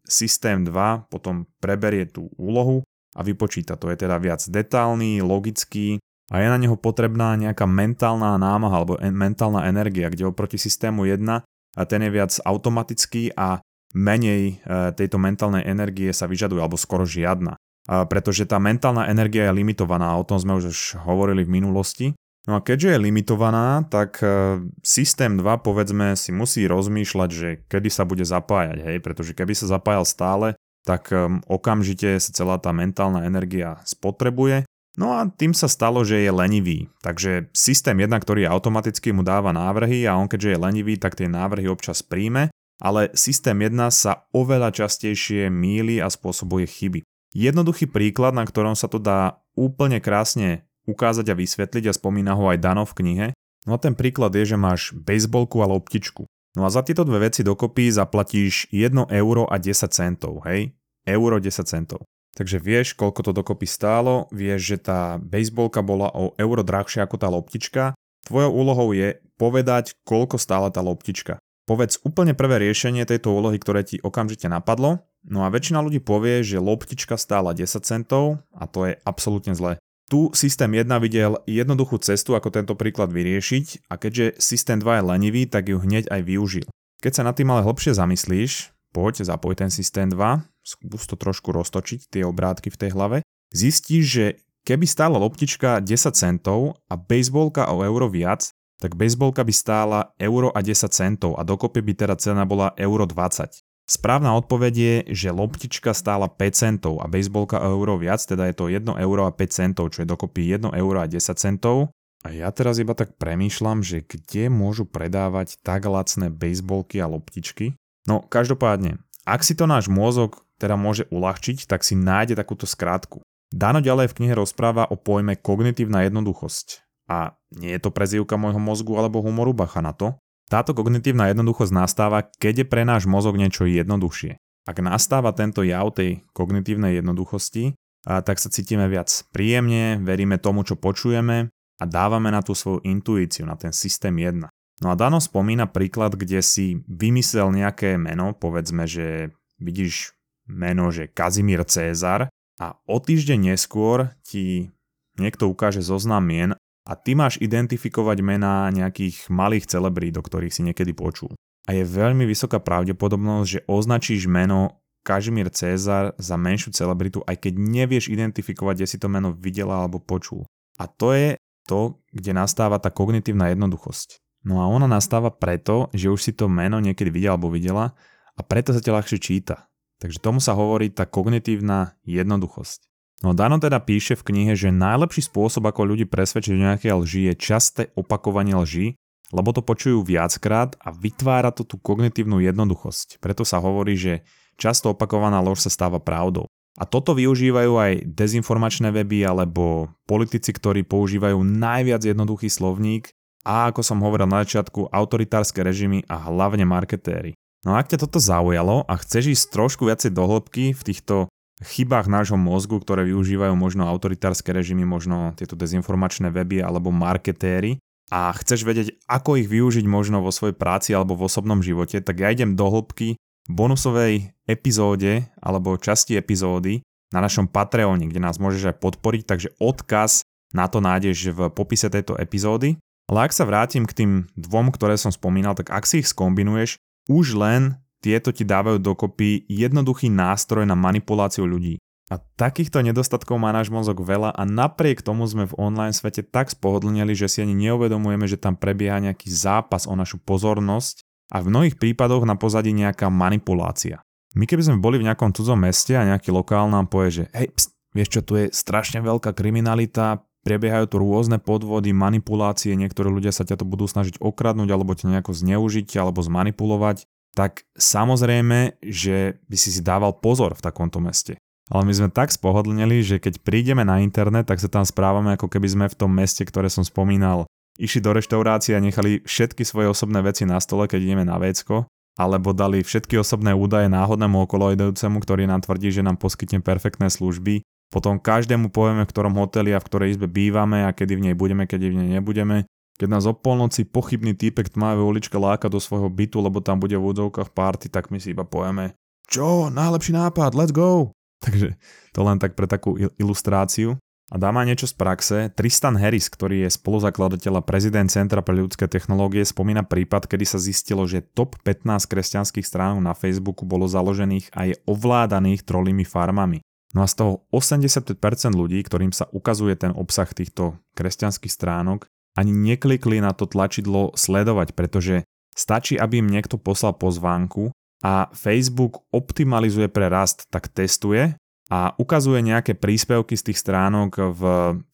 systém 0.08 0.64
2 0.64 1.12
potom 1.12 1.44
preberie 1.60 2.08
tú 2.08 2.32
úlohu 2.40 2.84
a 3.16 3.20
vypočíta. 3.20 3.76
To 3.76 3.92
je 3.92 3.96
teda 3.96 4.16
viac 4.16 4.40
detálny, 4.48 5.20
logický 5.20 6.00
a 6.32 6.42
je 6.42 6.48
na 6.48 6.58
neho 6.58 6.74
potrebná 6.80 7.36
nejaká 7.36 7.68
mentálna 7.68 8.34
námaha 8.40 8.74
alebo 8.82 8.94
en- 8.98 9.14
mentálna 9.14 9.68
energia, 9.68 10.08
kde 10.08 10.28
oproti 10.28 10.56
systému 10.56 11.04
1 11.04 11.44
a 11.76 11.82
ten 11.84 12.00
je 12.00 12.10
viac 12.10 12.32
automatický 12.42 13.36
a 13.36 13.60
menej 13.92 14.60
e, 14.64 14.76
tejto 14.96 15.20
mentálnej 15.20 15.64
energie 15.68 16.12
sa 16.12 16.28
vyžaduje, 16.28 16.60
alebo 16.60 16.80
skoro 16.80 17.04
žiadna. 17.04 17.56
Pretože 17.86 18.50
tá 18.50 18.58
mentálna 18.58 19.06
energia 19.06 19.46
je 19.46 19.62
limitovaná, 19.62 20.18
o 20.18 20.26
tom 20.26 20.42
sme 20.42 20.58
už 20.58 20.98
hovorili 21.06 21.46
v 21.46 21.62
minulosti. 21.62 22.06
No 22.46 22.58
a 22.58 22.60
keďže 22.62 22.94
je 22.94 23.02
limitovaná, 23.10 23.82
tak 23.90 24.22
e, 24.22 24.62
systém 24.86 25.34
2 25.34 25.66
povedzme 25.66 26.14
si 26.14 26.30
musí 26.30 26.62
rozmýšľať, 26.70 27.30
že 27.34 27.48
kedy 27.66 27.90
sa 27.90 28.06
bude 28.06 28.22
zapájať, 28.22 28.86
hej, 28.86 28.98
pretože 29.02 29.34
keby 29.34 29.50
sa 29.58 29.66
zapájal 29.66 30.06
stále, 30.06 30.46
tak 30.86 31.10
e, 31.10 31.42
okamžite 31.50 32.22
sa 32.22 32.30
celá 32.30 32.62
tá 32.62 32.70
mentálna 32.70 33.26
energia 33.26 33.82
spotrebuje 33.82 34.62
No 34.96 35.12
a 35.12 35.28
tým 35.28 35.52
sa 35.52 35.68
stalo, 35.68 36.00
že 36.02 36.24
je 36.24 36.32
lenivý. 36.32 36.88
Takže 37.04 37.52
systém 37.52 37.92
1, 38.00 38.08
ktorý 38.16 38.48
automaticky 38.48 39.12
mu 39.12 39.20
dáva 39.20 39.52
návrhy 39.52 40.08
a 40.08 40.16
on 40.16 40.24
keďže 40.24 40.56
je 40.56 40.62
lenivý, 40.64 40.96
tak 40.96 41.20
tie 41.20 41.28
návrhy 41.28 41.68
občas 41.68 42.00
príjme, 42.00 42.48
ale 42.80 43.12
systém 43.12 43.60
1 43.60 43.76
sa 43.92 44.24
oveľa 44.32 44.72
častejšie 44.72 45.52
míli 45.52 46.00
a 46.00 46.08
spôsobuje 46.08 46.64
chyby. 46.64 47.00
Jednoduchý 47.36 47.92
príklad, 47.92 48.32
na 48.32 48.48
ktorom 48.48 48.72
sa 48.72 48.88
to 48.88 48.96
dá 48.96 49.44
úplne 49.52 50.00
krásne 50.00 50.64
ukázať 50.86 51.26
a 51.30 51.38
vysvetliť 51.38 51.90
a 51.90 51.96
spomína 51.96 52.38
ho 52.38 52.48
aj 52.48 52.62
Dano 52.62 52.86
v 52.86 52.96
knihe, 53.02 53.26
no 53.66 53.74
a 53.74 53.78
ten 53.78 53.92
príklad 53.98 54.32
je, 54.32 54.54
že 54.54 54.56
máš 54.56 54.94
bejsbolku 54.94 55.60
a 55.60 55.70
loptičku. 55.70 56.24
No 56.56 56.64
a 56.64 56.72
za 56.72 56.80
tieto 56.80 57.04
dve 57.04 57.28
veci 57.28 57.44
dokopy 57.44 57.92
zaplatíš 57.92 58.72
1 58.72 59.12
euro 59.12 59.44
a 59.44 59.60
10 59.60 59.92
centov, 59.92 60.40
hej? 60.48 60.72
Euro 61.04 61.36
10 61.36 61.52
centov. 61.68 62.08
Takže 62.32 62.60
vieš, 62.60 62.96
koľko 62.96 63.20
to 63.28 63.32
dokopy 63.32 63.68
stálo, 63.68 64.28
vieš, 64.32 64.76
že 64.76 64.76
tá 64.88 65.20
bejsbolka 65.20 65.84
bola 65.84 66.08
o 66.12 66.32
euro 66.36 66.64
drahšia 66.64 67.04
ako 67.04 67.16
tá 67.16 67.28
loptička. 67.28 67.96
Tvojou 68.28 68.52
úlohou 68.52 68.92
je 68.96 69.20
povedať, 69.36 69.96
koľko 70.04 70.40
stála 70.40 70.72
tá 70.72 70.80
loptička. 70.80 71.40
Povedz 71.66 71.98
úplne 72.06 72.36
prvé 72.36 72.62
riešenie 72.62 73.02
tejto 73.08 73.34
úlohy, 73.34 73.58
ktoré 73.58 73.82
ti 73.82 73.98
okamžite 73.98 74.46
napadlo, 74.46 75.02
no 75.26 75.42
a 75.42 75.50
väčšina 75.50 75.82
ľudí 75.82 75.98
povie, 75.98 76.46
že 76.46 76.62
loptička 76.62 77.18
stála 77.18 77.56
10 77.56 77.82
centov 77.82 78.38
a 78.54 78.70
to 78.70 78.86
je 78.86 78.94
absolútne 79.02 79.56
zlé. 79.56 79.80
Tu 80.06 80.30
systém 80.38 80.70
1 80.70 80.86
videl 81.02 81.34
jednoduchú 81.50 81.98
cestu, 81.98 82.38
ako 82.38 82.54
tento 82.54 82.78
príklad 82.78 83.10
vyriešiť 83.10 83.90
a 83.90 83.98
keďže 83.98 84.38
systém 84.38 84.78
2 84.78 85.02
je 85.02 85.02
lenivý, 85.02 85.42
tak 85.50 85.66
ju 85.66 85.82
hneď 85.82 86.06
aj 86.14 86.22
využil. 86.22 86.66
Keď 87.02 87.12
sa 87.12 87.26
nad 87.26 87.34
tým 87.34 87.50
ale 87.50 87.66
hlbšie 87.66 87.98
zamyslíš, 87.98 88.70
poď, 88.94 89.26
zapoj 89.26 89.58
ten 89.58 89.66
systém 89.66 90.06
2, 90.06 90.46
skús 90.62 91.10
to 91.10 91.18
trošku 91.18 91.50
roztočiť, 91.50 92.06
tie 92.06 92.22
obrátky 92.22 92.70
v 92.70 92.80
tej 92.86 92.90
hlave, 92.94 93.16
zistíš, 93.50 94.04
že 94.06 94.26
keby 94.62 94.86
stála 94.86 95.18
loptička 95.18 95.82
10 95.82 95.90
centov 96.14 96.78
a 96.86 96.94
bejsbolka 96.94 97.66
o 97.74 97.82
euro 97.82 98.06
viac, 98.06 98.54
tak 98.78 98.94
bejsbolka 98.94 99.42
by 99.42 99.50
stála 99.50 100.00
euro 100.22 100.54
a 100.54 100.62
10 100.62 100.86
centov 100.94 101.34
a 101.34 101.42
dokopy 101.42 101.82
by 101.82 101.92
teda 101.98 102.14
cena 102.14 102.46
bola 102.46 102.70
euro 102.78 103.10
20. 103.10 103.65
Správna 103.86 104.34
odpoveď 104.34 104.74
je, 104.74 104.94
že 105.14 105.30
loptička 105.30 105.94
stála 105.94 106.26
5 106.26 106.58
centov 106.58 106.98
a 106.98 107.06
bejsbolka 107.06 107.62
euro 107.62 107.94
viac, 107.94 108.18
teda 108.18 108.50
je 108.50 108.54
to 108.58 108.66
1 108.66 108.82
euro 108.98 109.30
a 109.30 109.32
5 109.32 109.46
centov, 109.54 109.94
čo 109.94 110.02
je 110.02 110.10
dokopy 110.10 110.58
1 110.58 110.74
euro 110.74 110.98
a 110.98 111.06
10 111.06 111.22
centov. 111.38 111.94
A 112.26 112.34
ja 112.34 112.50
teraz 112.50 112.82
iba 112.82 112.98
tak 112.98 113.14
premýšľam, 113.14 113.86
že 113.86 114.02
kde 114.02 114.50
môžu 114.50 114.90
predávať 114.90 115.62
tak 115.62 115.86
lacné 115.86 116.34
bejsbolky 116.34 116.98
a 116.98 117.06
loptičky. 117.06 117.78
No 118.10 118.26
každopádne, 118.26 118.98
ak 119.22 119.46
si 119.46 119.54
to 119.54 119.70
náš 119.70 119.86
môzog 119.86 120.42
teda 120.58 120.74
môže 120.74 121.06
uľahčiť, 121.14 121.70
tak 121.70 121.86
si 121.86 121.94
nájde 121.94 122.34
takúto 122.34 122.66
skrátku. 122.66 123.22
Dano 123.54 123.78
ďalej 123.78 124.10
v 124.10 124.16
knihe 124.18 124.34
rozpráva 124.34 124.90
o 124.90 124.98
pojme 124.98 125.38
kognitívna 125.38 126.02
jednoduchosť. 126.10 126.82
A 127.06 127.38
nie 127.54 127.70
je 127.70 127.80
to 127.86 127.94
prezývka 127.94 128.34
môjho 128.34 128.58
mozgu 128.58 128.98
alebo 128.98 129.22
humoru 129.22 129.54
bacha 129.54 129.78
na 129.78 129.94
to. 129.94 130.18
Táto 130.46 130.78
kognitívna 130.78 131.34
jednoduchosť 131.34 131.72
nastáva, 131.74 132.22
keď 132.38 132.62
je 132.62 132.66
pre 132.70 132.86
náš 132.86 133.10
mozog 133.10 133.34
niečo 133.34 133.66
jednoduchšie. 133.66 134.38
Ak 134.66 134.78
nastáva 134.78 135.34
tento 135.34 135.66
jav 135.66 135.90
tej 135.94 136.22
kognitívnej 136.30 137.02
jednoduchosti, 137.02 137.74
a 138.06 138.22
tak 138.22 138.38
sa 138.38 138.46
cítime 138.46 138.86
viac 138.86 139.10
príjemne, 139.34 139.98
veríme 139.98 140.38
tomu, 140.38 140.62
čo 140.62 140.78
počujeme 140.78 141.50
a 141.50 141.84
dávame 141.84 142.30
na 142.30 142.38
tú 142.46 142.54
svoju 142.54 142.86
intuíciu, 142.86 143.42
na 143.42 143.58
ten 143.58 143.74
systém 143.74 144.14
1. 144.14 144.46
No 144.84 144.86
a 144.92 144.94
Dano 144.94 145.18
spomína 145.18 145.66
príklad, 145.66 146.14
kde 146.14 146.38
si 146.44 146.86
vymyslel 146.86 147.50
nejaké 147.50 147.98
meno, 147.98 148.36
povedzme, 148.36 148.86
že 148.86 149.34
vidíš 149.58 150.14
meno, 150.46 150.94
že 150.94 151.10
Kazimír 151.10 151.66
Cézar 151.66 152.30
a 152.62 152.66
o 152.86 152.96
týždeň 153.02 153.52
neskôr 153.52 154.14
ti 154.22 154.70
niekto 155.18 155.50
ukáže 155.50 155.82
zoznam 155.82 156.22
mien 156.22 156.54
a 156.86 156.94
ty 156.94 157.18
máš 157.18 157.36
identifikovať 157.42 158.22
mená 158.22 158.70
nejakých 158.70 159.26
malých 159.26 159.66
celebrít, 159.66 160.14
do 160.14 160.22
ktorých 160.22 160.54
si 160.54 160.62
niekedy 160.62 160.94
počul. 160.94 161.34
A 161.66 161.74
je 161.74 161.82
veľmi 161.82 162.22
vysoká 162.22 162.62
pravdepodobnosť, 162.62 163.48
že 163.50 163.60
označíš 163.66 164.30
meno 164.30 164.78
Kažimír 165.02 165.50
Cézar 165.50 166.14
za 166.18 166.38
menšiu 166.38 166.70
celebritu, 166.70 167.26
aj 167.26 167.42
keď 167.42 167.58
nevieš 167.58 168.10
identifikovať, 168.10 168.74
kde 168.82 168.90
si 168.90 168.98
to 169.02 169.10
meno 169.10 169.34
videla 169.34 169.82
alebo 169.82 169.98
počul. 169.98 170.46
A 170.78 170.86
to 170.86 171.14
je 171.14 171.34
to, 171.66 171.98
kde 172.14 172.34
nastáva 172.34 172.78
tá 172.78 172.94
kognitívna 172.94 173.50
jednoduchosť. 173.50 174.22
No 174.46 174.62
a 174.62 174.70
ona 174.70 174.86
nastáva 174.86 175.34
preto, 175.34 175.90
že 175.90 176.06
už 176.06 176.22
si 176.22 176.32
to 176.34 176.46
meno 176.46 176.78
niekedy 176.78 177.10
videla 177.10 177.34
alebo 177.34 177.50
videla 177.50 177.98
a 178.38 178.40
preto 178.46 178.70
sa 178.70 178.78
ti 178.78 178.94
ľahšie 178.94 179.18
číta. 179.18 179.66
Takže 179.98 180.22
tomu 180.22 180.38
sa 180.38 180.54
hovorí 180.54 180.90
tá 180.94 181.02
kognitívna 181.02 181.98
jednoduchosť. 182.06 182.86
No 183.24 183.32
Dano 183.32 183.56
teda 183.56 183.80
píše 183.80 184.12
v 184.12 184.28
knihe, 184.32 184.52
že 184.52 184.68
najlepší 184.68 185.24
spôsob, 185.24 185.64
ako 185.64 185.96
ľudí 185.96 186.04
presvedčiť 186.04 186.52
o 186.52 186.62
nejaké 186.68 186.88
lži, 186.92 187.32
je 187.32 187.34
časté 187.40 187.82
opakovanie 187.96 188.52
lži, 188.52 189.00
lebo 189.32 189.56
to 189.56 189.64
počujú 189.64 190.04
viackrát 190.04 190.76
a 190.78 190.92
vytvára 190.92 191.48
to 191.50 191.64
tú 191.64 191.80
kognitívnu 191.80 192.44
jednoduchosť. 192.44 193.18
Preto 193.18 193.42
sa 193.42 193.58
hovorí, 193.58 193.96
že 193.96 194.22
často 194.60 194.92
opakovaná 194.92 195.40
lož 195.40 195.64
sa 195.64 195.72
stáva 195.72 195.96
pravdou. 195.96 196.46
A 196.76 196.84
toto 196.84 197.16
využívajú 197.16 197.72
aj 197.80 197.92
dezinformačné 198.04 198.92
weby 198.92 199.24
alebo 199.24 199.88
politici, 200.04 200.52
ktorí 200.52 200.84
používajú 200.84 201.40
najviac 201.40 202.04
jednoduchý 202.04 202.52
slovník 202.52 203.08
a 203.48 203.72
ako 203.72 203.80
som 203.80 204.04
hovoril 204.04 204.28
na 204.28 204.44
začiatku, 204.44 204.92
autoritárske 204.92 205.64
režimy 205.64 206.04
a 206.04 206.20
hlavne 206.28 206.68
marketéry. 206.68 207.32
No 207.64 207.74
a 207.74 207.80
ak 207.80 207.96
ťa 207.96 208.04
toto 208.04 208.20
zaujalo 208.20 208.84
a 208.84 208.94
chceš 209.00 209.32
ísť 209.32 209.44
trošku 209.56 209.88
viacej 209.88 210.12
do 210.12 210.28
hĺbky 210.28 210.76
v 210.76 210.82
týchto 210.84 211.32
chybách 211.64 212.08
nášho 212.10 212.36
mozgu, 212.36 212.76
ktoré 212.80 213.08
využívajú 213.08 213.56
možno 213.56 213.88
autoritárske 213.88 214.52
režimy, 214.52 214.84
možno 214.84 215.32
tieto 215.36 215.56
dezinformačné 215.56 216.28
weby 216.28 216.60
alebo 216.60 216.92
marketéry 216.92 217.80
a 218.12 218.30
chceš 218.38 218.62
vedieť, 218.62 218.88
ako 219.10 219.40
ich 219.40 219.48
využiť 219.50 219.82
možno 219.88 220.22
vo 220.22 220.30
svojej 220.30 220.54
práci 220.54 220.94
alebo 220.94 221.18
v 221.18 221.26
osobnom 221.26 221.58
živote, 221.64 221.98
tak 222.04 222.22
ja 222.22 222.30
idem 222.30 222.54
do 222.54 222.68
hĺbky 222.68 223.18
bonusovej 223.50 224.36
epizóde 224.46 225.26
alebo 225.42 225.74
časti 225.80 226.14
epizódy 226.14 226.82
na 227.10 227.22
našom 227.22 227.50
Patreone, 227.50 228.06
kde 228.06 228.20
nás 228.22 228.38
môžeš 228.38 228.74
aj 228.74 228.76
podporiť, 228.82 229.22
takže 229.26 229.48
odkaz 229.62 230.26
na 230.54 230.70
to 230.70 230.78
nájdeš 230.78 231.34
v 231.34 231.40
popise 231.50 231.90
tejto 231.90 232.14
epizódy. 232.18 232.78
Ale 233.06 233.30
ak 233.30 233.32
sa 233.34 233.46
vrátim 233.46 233.86
k 233.86 233.96
tým 234.02 234.12
dvom, 234.34 234.74
ktoré 234.74 234.98
som 234.98 235.14
spomínal, 235.14 235.54
tak 235.54 235.70
ak 235.70 235.86
si 235.86 236.02
ich 236.02 236.10
skombinuješ, 236.10 236.82
už 237.06 237.38
len 237.38 237.78
tieto 238.06 238.30
ti 238.30 238.46
dávajú 238.46 238.78
dokopy 238.78 239.50
jednoduchý 239.50 240.06
nástroj 240.14 240.62
na 240.62 240.78
manipuláciu 240.78 241.42
ľudí. 241.42 241.82
A 242.06 242.22
takýchto 242.22 242.86
nedostatkov 242.86 243.34
má 243.42 243.50
náš 243.50 243.66
mozog 243.66 243.98
veľa 243.98 244.30
a 244.30 244.42
napriek 244.46 245.02
tomu 245.02 245.26
sme 245.26 245.50
v 245.50 245.58
online 245.58 245.90
svete 245.90 246.22
tak 246.22 246.54
spohodlneli, 246.54 247.18
že 247.18 247.26
si 247.26 247.42
ani 247.42 247.58
neuvedomujeme, 247.66 248.30
že 248.30 248.38
tam 248.38 248.54
prebieha 248.54 249.02
nejaký 249.02 249.26
zápas 249.26 249.90
o 249.90 249.94
našu 249.98 250.22
pozornosť 250.22 251.02
a 251.34 251.42
v 251.42 251.50
mnohých 251.50 251.82
prípadoch 251.82 252.22
na 252.22 252.38
pozadí 252.38 252.70
nejaká 252.70 253.10
manipulácia. 253.10 254.06
My 254.38 254.46
keby 254.46 254.62
sme 254.62 254.78
boli 254.78 255.02
v 255.02 255.10
nejakom 255.10 255.34
cudzom 255.34 255.58
meste 255.58 255.98
a 255.98 256.06
nejaký 256.06 256.30
lokál 256.30 256.70
nám 256.70 256.86
povie, 256.86 257.10
že 257.10 257.24
hej, 257.34 257.50
pst, 257.50 257.74
vieš 257.90 258.08
čo, 258.14 258.20
tu 258.22 258.38
je 258.38 258.54
strašne 258.54 259.02
veľká 259.02 259.34
kriminalita, 259.34 260.22
Prebiehajú 260.46 260.86
tu 260.86 261.02
rôzne 261.02 261.42
podvody, 261.42 261.90
manipulácie, 261.90 262.78
niektorí 262.78 263.10
ľudia 263.10 263.34
sa 263.34 263.42
ťa 263.42 263.58
to 263.58 263.66
budú 263.66 263.90
snažiť 263.90 264.22
okradnúť 264.22 264.70
alebo 264.70 264.94
ťa 264.94 265.18
nejako 265.18 265.34
zneužiť 265.34 265.90
alebo 265.98 266.22
zmanipulovať, 266.22 267.02
tak 267.36 267.68
samozrejme, 267.76 268.80
že 268.80 269.36
by 269.44 269.56
si 269.60 269.68
si 269.68 269.84
dával 269.84 270.16
pozor 270.16 270.56
v 270.56 270.64
takomto 270.64 270.98
meste. 271.04 271.36
Ale 271.68 271.84
my 271.84 271.92
sme 271.92 272.08
tak 272.08 272.32
spohodlnili, 272.32 273.04
že 273.04 273.20
keď 273.20 273.44
prídeme 273.44 273.84
na 273.84 274.00
internet, 274.00 274.48
tak 274.48 274.62
sa 274.62 274.70
tam 274.70 274.86
správame 274.86 275.36
ako 275.36 275.50
keby 275.50 275.68
sme 275.68 275.86
v 275.92 275.98
tom 275.98 276.14
meste, 276.14 276.46
ktoré 276.46 276.72
som 276.72 276.86
spomínal, 276.86 277.44
išli 277.76 278.00
do 278.00 278.16
reštaurácie 278.16 278.72
a 278.72 278.80
nechali 278.80 279.20
všetky 279.28 279.66
svoje 279.66 279.92
osobné 279.92 280.24
veci 280.24 280.48
na 280.48 280.56
stole, 280.62 280.88
keď 280.88 281.00
ideme 281.02 281.28
na 281.28 281.36
vecko, 281.36 281.84
alebo 282.16 282.56
dali 282.56 282.80
všetky 282.80 283.20
osobné 283.20 283.52
údaje 283.52 283.92
náhodnému 283.92 284.46
okoloidujúcemu, 284.48 285.18
ktorý 285.20 285.44
nám 285.44 285.66
tvrdí, 285.66 285.92
že 285.92 286.06
nám 286.06 286.16
poskytne 286.16 286.64
perfektné 286.64 287.12
služby 287.12 287.60
potom 287.90 288.18
každému 288.18 288.74
povieme, 288.74 289.06
v 289.06 289.12
ktorom 289.14 289.38
hoteli 289.38 289.70
a 289.70 289.78
v 289.78 289.86
ktorej 289.86 290.08
izbe 290.18 290.26
bývame 290.26 290.82
a 290.82 290.90
kedy 290.90 291.12
v 291.18 291.24
nej 291.30 291.34
budeme, 291.38 291.70
kedy 291.70 291.86
v 291.90 291.98
nej 292.02 292.08
nebudeme. 292.18 292.66
Keď 292.96 293.08
nás 293.12 293.28
o 293.28 293.36
polnoci 293.36 293.84
pochybný 293.84 294.32
týpek 294.32 294.72
tmavé 294.72 295.04
uličke 295.04 295.36
láka 295.36 295.68
do 295.68 295.76
svojho 295.76 296.08
bytu, 296.08 296.40
lebo 296.40 296.64
tam 296.64 296.80
bude 296.80 296.96
v 296.96 297.12
údzovkách 297.12 297.52
party, 297.52 297.92
tak 297.92 298.08
my 298.08 298.16
si 298.16 298.32
iba 298.32 298.48
povieme 298.48 298.96
Čo, 299.28 299.68
najlepší 299.68 300.16
nápad, 300.16 300.56
let's 300.56 300.72
go! 300.72 301.12
Takže 301.44 301.76
to 302.16 302.20
len 302.24 302.40
tak 302.40 302.56
pre 302.56 302.64
takú 302.64 302.96
ilustráciu. 303.20 304.00
A 304.26 304.42
dám 304.42 304.58
niečo 304.66 304.90
z 304.90 304.94
praxe. 304.98 305.36
Tristan 305.54 305.94
Harris, 305.94 306.26
ktorý 306.26 306.66
je 306.66 306.74
spoluzakladateľ 306.74 307.62
a 307.62 307.66
prezident 307.66 308.10
Centra 308.10 308.42
pre 308.42 308.58
ľudské 308.58 308.90
technológie, 308.90 309.46
spomína 309.46 309.86
prípad, 309.86 310.26
kedy 310.26 310.42
sa 310.42 310.58
zistilo, 310.58 311.06
že 311.06 311.22
top 311.22 311.54
15 311.62 312.10
kresťanských 312.10 312.66
stránok 312.66 313.06
na 313.06 313.14
Facebooku 313.14 313.62
bolo 313.62 313.86
založených 313.86 314.50
a 314.50 314.66
je 314.66 314.74
ovládaných 314.90 315.62
trolými 315.62 316.02
farmami. 316.02 316.58
No 316.90 317.04
a 317.04 317.06
z 317.06 317.22
toho 317.22 317.46
85% 317.54 318.18
ľudí, 318.50 318.82
ktorým 318.82 319.14
sa 319.14 319.30
ukazuje 319.30 319.78
ten 319.78 319.94
obsah 319.94 320.26
týchto 320.26 320.74
kresťanských 320.98 321.52
stránok, 321.52 322.10
ani 322.36 322.52
neklikli 322.52 323.18
na 323.24 323.32
to 323.32 323.48
tlačidlo 323.48 324.12
sledovať, 324.12 324.76
pretože 324.76 325.24
stačí, 325.56 325.96
aby 325.96 326.20
im 326.20 326.28
niekto 326.28 326.60
poslal 326.60 326.92
pozvánku 326.94 327.72
a 328.04 328.28
Facebook 328.36 329.08
optimalizuje 329.10 329.88
pre 329.88 330.12
rast, 330.12 330.44
tak 330.52 330.68
testuje 330.68 331.32
a 331.72 331.96
ukazuje 331.96 332.44
nejaké 332.44 332.76
príspevky 332.76 333.34
z 333.34 333.50
tých 333.50 333.58
stránok 333.58 334.36
v 334.36 334.42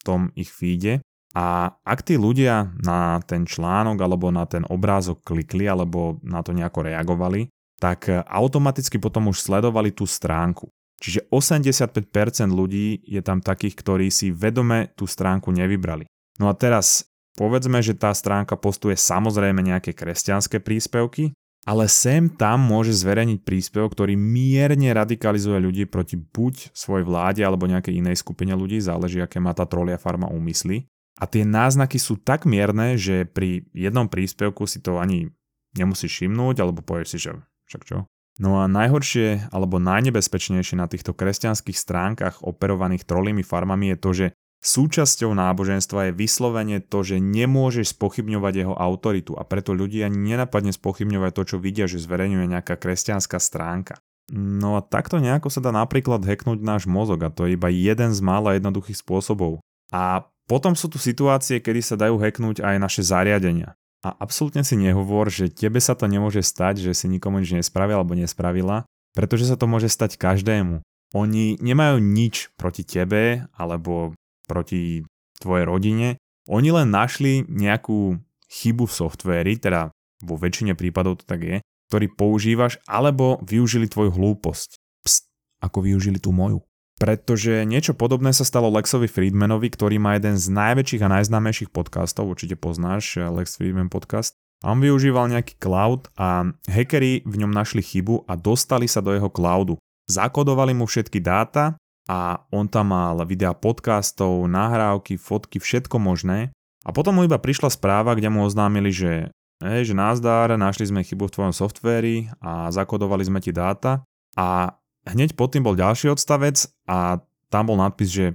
tom 0.06 0.30
ich 0.38 0.48
feede 0.48 1.02
a 1.32 1.72
ak 1.82 2.04
tí 2.04 2.20
ľudia 2.20 2.76
na 2.84 3.20
ten 3.24 3.48
článok 3.48 3.96
alebo 3.98 4.28
na 4.28 4.44
ten 4.44 4.68
obrázok 4.68 5.24
klikli 5.24 5.64
alebo 5.64 6.20
na 6.20 6.44
to 6.44 6.52
nejako 6.52 6.92
reagovali, 6.92 7.48
tak 7.80 8.06
automaticky 8.28 9.00
potom 9.02 9.32
už 9.32 9.42
sledovali 9.42 9.90
tú 9.90 10.06
stránku. 10.06 10.70
Čiže 11.02 11.26
85% 11.34 12.54
ľudí 12.54 13.02
je 13.02 13.18
tam 13.26 13.42
takých, 13.42 13.74
ktorí 13.74 14.06
si 14.14 14.30
vedome 14.30 14.94
tú 14.94 15.10
stránku 15.10 15.50
nevybrali. 15.50 16.06
No 16.38 16.46
a 16.46 16.54
teraz 16.54 17.10
povedzme, 17.36 17.80
že 17.80 17.96
tá 17.96 18.12
stránka 18.12 18.56
postuje 18.58 18.96
samozrejme 18.98 19.60
nejaké 19.62 19.96
kresťanské 19.96 20.60
príspevky, 20.60 21.32
ale 21.62 21.86
sem 21.86 22.26
tam 22.26 22.58
môže 22.58 22.90
zverejniť 22.90 23.46
príspevok, 23.46 23.94
ktorý 23.94 24.18
mierne 24.18 24.90
radikalizuje 24.90 25.62
ľudí 25.62 25.84
proti 25.86 26.18
buď 26.18 26.74
svojej 26.74 27.06
vláde 27.06 27.42
alebo 27.46 27.70
nejakej 27.70 28.02
inej 28.02 28.18
skupine 28.18 28.50
ľudí, 28.58 28.82
záleží 28.82 29.22
aké 29.22 29.38
má 29.38 29.54
tá 29.54 29.62
trolia 29.62 29.94
farma 29.94 30.26
úmysly. 30.26 30.90
A 31.22 31.30
tie 31.30 31.46
náznaky 31.46 32.02
sú 32.02 32.18
tak 32.18 32.50
mierne, 32.50 32.98
že 32.98 33.30
pri 33.30 33.62
jednom 33.70 34.10
príspevku 34.10 34.66
si 34.66 34.82
to 34.82 34.98
ani 34.98 35.30
nemusíš 35.78 36.18
všimnúť, 36.18 36.56
alebo 36.58 36.82
povieš 36.82 37.08
si, 37.14 37.18
že 37.30 37.38
však 37.70 37.82
čo. 37.86 38.10
No 38.40 38.58
a 38.58 38.66
najhoršie 38.66 39.52
alebo 39.52 39.76
najnebezpečnejšie 39.76 40.80
na 40.80 40.88
týchto 40.88 41.12
kresťanských 41.12 41.76
stránkach 41.76 42.40
operovaných 42.40 43.04
trolými 43.04 43.44
farmami 43.44 43.92
je 43.92 43.96
to, 44.00 44.10
že 44.10 44.26
Súčasťou 44.62 45.34
náboženstva 45.34 46.08
je 46.08 46.12
vyslovene 46.14 46.78
to, 46.78 47.02
že 47.02 47.18
nemôžeš 47.18 47.98
spochybňovať 47.98 48.62
jeho 48.62 48.74
autoritu 48.78 49.34
a 49.34 49.42
preto 49.42 49.74
ľudia 49.74 50.06
nenapadne 50.06 50.70
spochybňovať 50.70 51.30
to, 51.34 51.42
čo 51.42 51.56
vidia, 51.58 51.90
že 51.90 51.98
zverejňuje 51.98 52.46
nejaká 52.46 52.78
kresťanská 52.78 53.42
stránka. 53.42 53.98
No 54.30 54.78
a 54.78 54.80
takto 54.86 55.18
nejako 55.18 55.50
sa 55.50 55.58
dá 55.58 55.74
napríklad 55.74 56.22
hacknúť 56.22 56.62
náš 56.62 56.86
mozog 56.86 57.26
a 57.26 57.34
to 57.34 57.50
je 57.50 57.58
iba 57.58 57.66
jeden 57.74 58.14
z 58.14 58.20
mála 58.22 58.54
jednoduchých 58.54 59.02
spôsobov. 59.02 59.58
A 59.90 60.30
potom 60.46 60.78
sú 60.78 60.86
tu 60.86 61.02
situácie, 61.02 61.58
kedy 61.58 61.82
sa 61.82 61.98
dajú 61.98 62.22
hacknúť 62.22 62.62
aj 62.62 62.76
naše 62.78 63.02
zariadenia. 63.02 63.74
A 64.06 64.14
absolútne 64.14 64.62
si 64.62 64.78
nehovor, 64.78 65.26
že 65.26 65.50
tebe 65.50 65.82
sa 65.82 65.98
to 65.98 66.06
nemôže 66.06 66.42
stať, 66.42 66.86
že 66.86 66.94
si 66.94 67.10
nikomu 67.10 67.42
nič 67.42 67.50
nespravil 67.54 67.98
alebo 67.98 68.14
nespravila, 68.14 68.86
pretože 69.14 69.50
sa 69.50 69.58
to 69.58 69.66
môže 69.66 69.90
stať 69.90 70.18
každému. 70.18 70.82
Oni 71.18 71.58
nemajú 71.58 71.98
nič 71.98 72.54
proti 72.54 72.86
tebe 72.86 73.46
alebo 73.52 74.14
proti 74.46 75.02
tvojej 75.42 75.64
rodine. 75.66 76.08
Oni 76.50 76.74
len 76.74 76.90
našli 76.90 77.46
nejakú 77.46 78.18
chybu 78.50 78.84
v 78.86 78.96
softvéri, 78.96 79.52
teda 79.58 79.94
vo 80.22 80.34
väčšine 80.38 80.78
prípadov 80.78 81.22
to 81.22 81.24
tak 81.26 81.42
je, 81.42 81.56
ktorý 81.90 82.06
používaš, 82.14 82.78
alebo 82.86 83.42
využili 83.42 83.90
tvoju 83.90 84.14
hlúposť. 84.14 84.78
Pst, 85.02 85.28
ako 85.62 85.78
využili 85.82 86.22
tú 86.22 86.30
moju. 86.30 86.62
Pretože 87.02 87.66
niečo 87.66 87.98
podobné 87.98 88.30
sa 88.30 88.46
stalo 88.46 88.70
Lexovi 88.70 89.10
Friedmanovi, 89.10 89.74
ktorý 89.74 89.98
má 89.98 90.14
jeden 90.14 90.38
z 90.38 90.54
najväčších 90.54 91.02
a 91.02 91.12
najznámejších 91.18 91.74
podcastov, 91.74 92.30
určite 92.30 92.54
poznáš 92.54 93.18
eh, 93.18 93.26
Lex 93.26 93.58
Friedman 93.58 93.90
podcast. 93.90 94.38
A 94.62 94.70
on 94.70 94.78
využíval 94.78 95.26
nejaký 95.26 95.58
cloud 95.58 96.06
a 96.14 96.46
hackeri 96.70 97.26
v 97.26 97.34
ňom 97.42 97.50
našli 97.50 97.82
chybu 97.82 98.30
a 98.30 98.38
dostali 98.38 98.86
sa 98.86 99.02
do 99.02 99.10
jeho 99.10 99.26
cloudu. 99.26 99.74
Zakodovali 100.06 100.70
mu 100.70 100.86
všetky 100.86 101.18
dáta 101.18 101.74
a 102.10 102.42
on 102.50 102.66
tam 102.66 102.90
mal 102.90 103.18
videa 103.22 103.54
podcastov, 103.54 104.46
nahrávky, 104.50 105.14
fotky, 105.18 105.62
všetko 105.62 106.02
možné. 106.02 106.50
A 106.82 106.90
potom 106.90 107.14
mu 107.14 107.22
iba 107.22 107.38
prišla 107.38 107.70
správa, 107.70 108.18
kde 108.18 108.26
mu 108.26 108.42
oznámili, 108.42 108.90
že 108.90 109.30
hej, 109.62 109.82
že 109.90 109.94
názdar, 109.94 110.50
našli 110.58 110.90
sme 110.90 111.06
chybu 111.06 111.30
v 111.30 111.34
tvojom 111.38 111.54
softvéri 111.54 112.26
a 112.42 112.74
zakodovali 112.74 113.22
sme 113.22 113.38
ti 113.38 113.54
dáta. 113.54 114.02
A 114.34 114.74
hneď 115.06 115.38
pod 115.38 115.54
tým 115.54 115.62
bol 115.62 115.78
ďalší 115.78 116.10
odstavec 116.10 116.66
a 116.90 117.22
tam 117.54 117.70
bol 117.70 117.78
nadpis, 117.78 118.10
že 118.10 118.26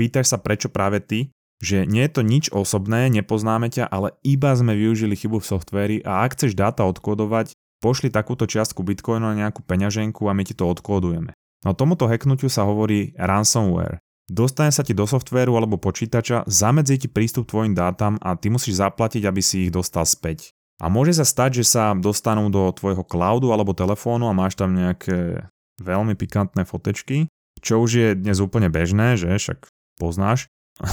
pýtaš 0.00 0.32
sa 0.32 0.38
prečo 0.40 0.72
práve 0.72 1.04
ty, 1.04 1.28
že 1.60 1.84
nie 1.84 2.08
je 2.08 2.12
to 2.16 2.22
nič 2.24 2.48
osobné, 2.56 3.12
nepoznáme 3.12 3.68
ťa, 3.68 3.84
ale 3.84 4.16
iba 4.24 4.56
sme 4.56 4.72
využili 4.72 5.12
chybu 5.12 5.44
v 5.44 5.50
softvéri 5.52 5.96
a 6.08 6.24
ak 6.24 6.40
chceš 6.40 6.56
dáta 6.56 6.88
odkodovať, 6.88 7.52
pošli 7.84 8.08
takúto 8.08 8.48
čiastku 8.48 8.80
bitcoinu 8.80 9.28
na 9.28 9.36
nejakú 9.36 9.60
peňaženku 9.60 10.24
a 10.24 10.32
my 10.32 10.42
ti 10.48 10.56
to 10.56 10.64
odkódujeme. 10.64 11.36
No 11.60 11.76
tomuto 11.76 12.08
hacknutiu 12.08 12.48
sa 12.48 12.64
hovorí 12.64 13.12
ransomware. 13.20 14.00
Dostane 14.30 14.70
sa 14.70 14.86
ti 14.86 14.94
do 14.94 15.04
softvéru 15.04 15.58
alebo 15.58 15.74
počítača, 15.74 16.46
zamedzí 16.46 17.02
ti 17.02 17.08
prístup 17.10 17.50
tvojim 17.50 17.74
dátam 17.74 18.14
a 18.22 18.38
ty 18.38 18.46
musíš 18.46 18.78
zaplatiť, 18.78 19.26
aby 19.26 19.42
si 19.42 19.66
ich 19.66 19.74
dostal 19.74 20.06
späť. 20.06 20.54
A 20.80 20.86
môže 20.86 21.18
sa 21.18 21.26
stať, 21.26 21.60
že 21.60 21.64
sa 21.66 21.92
dostanú 21.92 22.48
do 22.48 22.70
tvojho 22.72 23.04
cloudu 23.04 23.50
alebo 23.50 23.76
telefónu 23.76 24.30
a 24.30 24.36
máš 24.38 24.56
tam 24.56 24.72
nejaké 24.72 25.50
veľmi 25.82 26.14
pikantné 26.14 26.62
fotečky, 26.62 27.26
čo 27.58 27.82
už 27.82 27.90
je 27.90 28.08
dnes 28.16 28.38
úplne 28.38 28.70
bežné, 28.70 29.18
že 29.18 29.34
však 29.34 29.66
poznáš. 29.98 30.48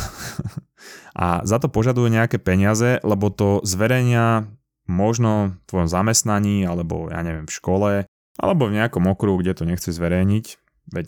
a 1.15 1.45
za 1.45 1.62
to 1.62 1.71
požaduje 1.71 2.12
nejaké 2.12 2.41
peniaze, 2.41 2.99
lebo 3.06 3.32
to 3.32 3.63
zverejnia 3.63 4.49
možno 4.89 5.53
v 5.53 5.65
tvojom 5.69 5.89
zamestnaní 5.91 6.65
alebo 6.65 7.12
ja 7.13 7.21
neviem 7.21 7.45
v 7.45 7.56
škole 7.56 7.91
alebo 8.38 8.69
v 8.69 8.78
nejakom 8.78 9.10
okruhu, 9.10 9.41
kde 9.41 9.58
to 9.58 9.63
nechce 9.65 9.89
zverejniť, 9.89 10.45
veď 10.93 11.08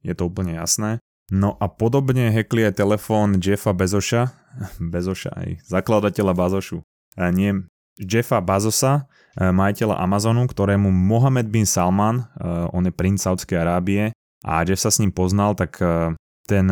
je 0.00 0.14
to 0.16 0.22
úplne 0.26 0.56
jasné. 0.56 0.98
No 1.30 1.54
a 1.62 1.70
podobne 1.70 2.34
hekli 2.34 2.66
aj 2.66 2.80
telefón 2.80 3.38
Jeffa 3.38 3.70
Bezoša, 3.70 4.34
Bezoša 4.92 5.30
aj 5.36 5.48
zakladateľa 5.68 6.32
Bazošu, 6.34 6.82
a 7.14 7.30
nie 7.30 7.54
Jeffa 8.00 8.40
Bazosa, 8.40 9.06
e, 9.36 9.52
majiteľa 9.52 10.00
Amazonu, 10.00 10.48
ktorému 10.48 10.88
Mohamed 10.88 11.52
bin 11.52 11.68
Salman, 11.68 12.24
e, 12.24 12.48
on 12.72 12.82
je 12.88 12.92
princ 12.94 13.20
Saudskej 13.20 13.60
Arábie 13.60 14.10
a 14.42 14.64
Jeff 14.64 14.80
sa 14.80 14.90
s 14.90 14.98
ním 14.98 15.12
poznal, 15.12 15.52
tak 15.52 15.76
e, 15.78 16.16
ten 16.48 16.66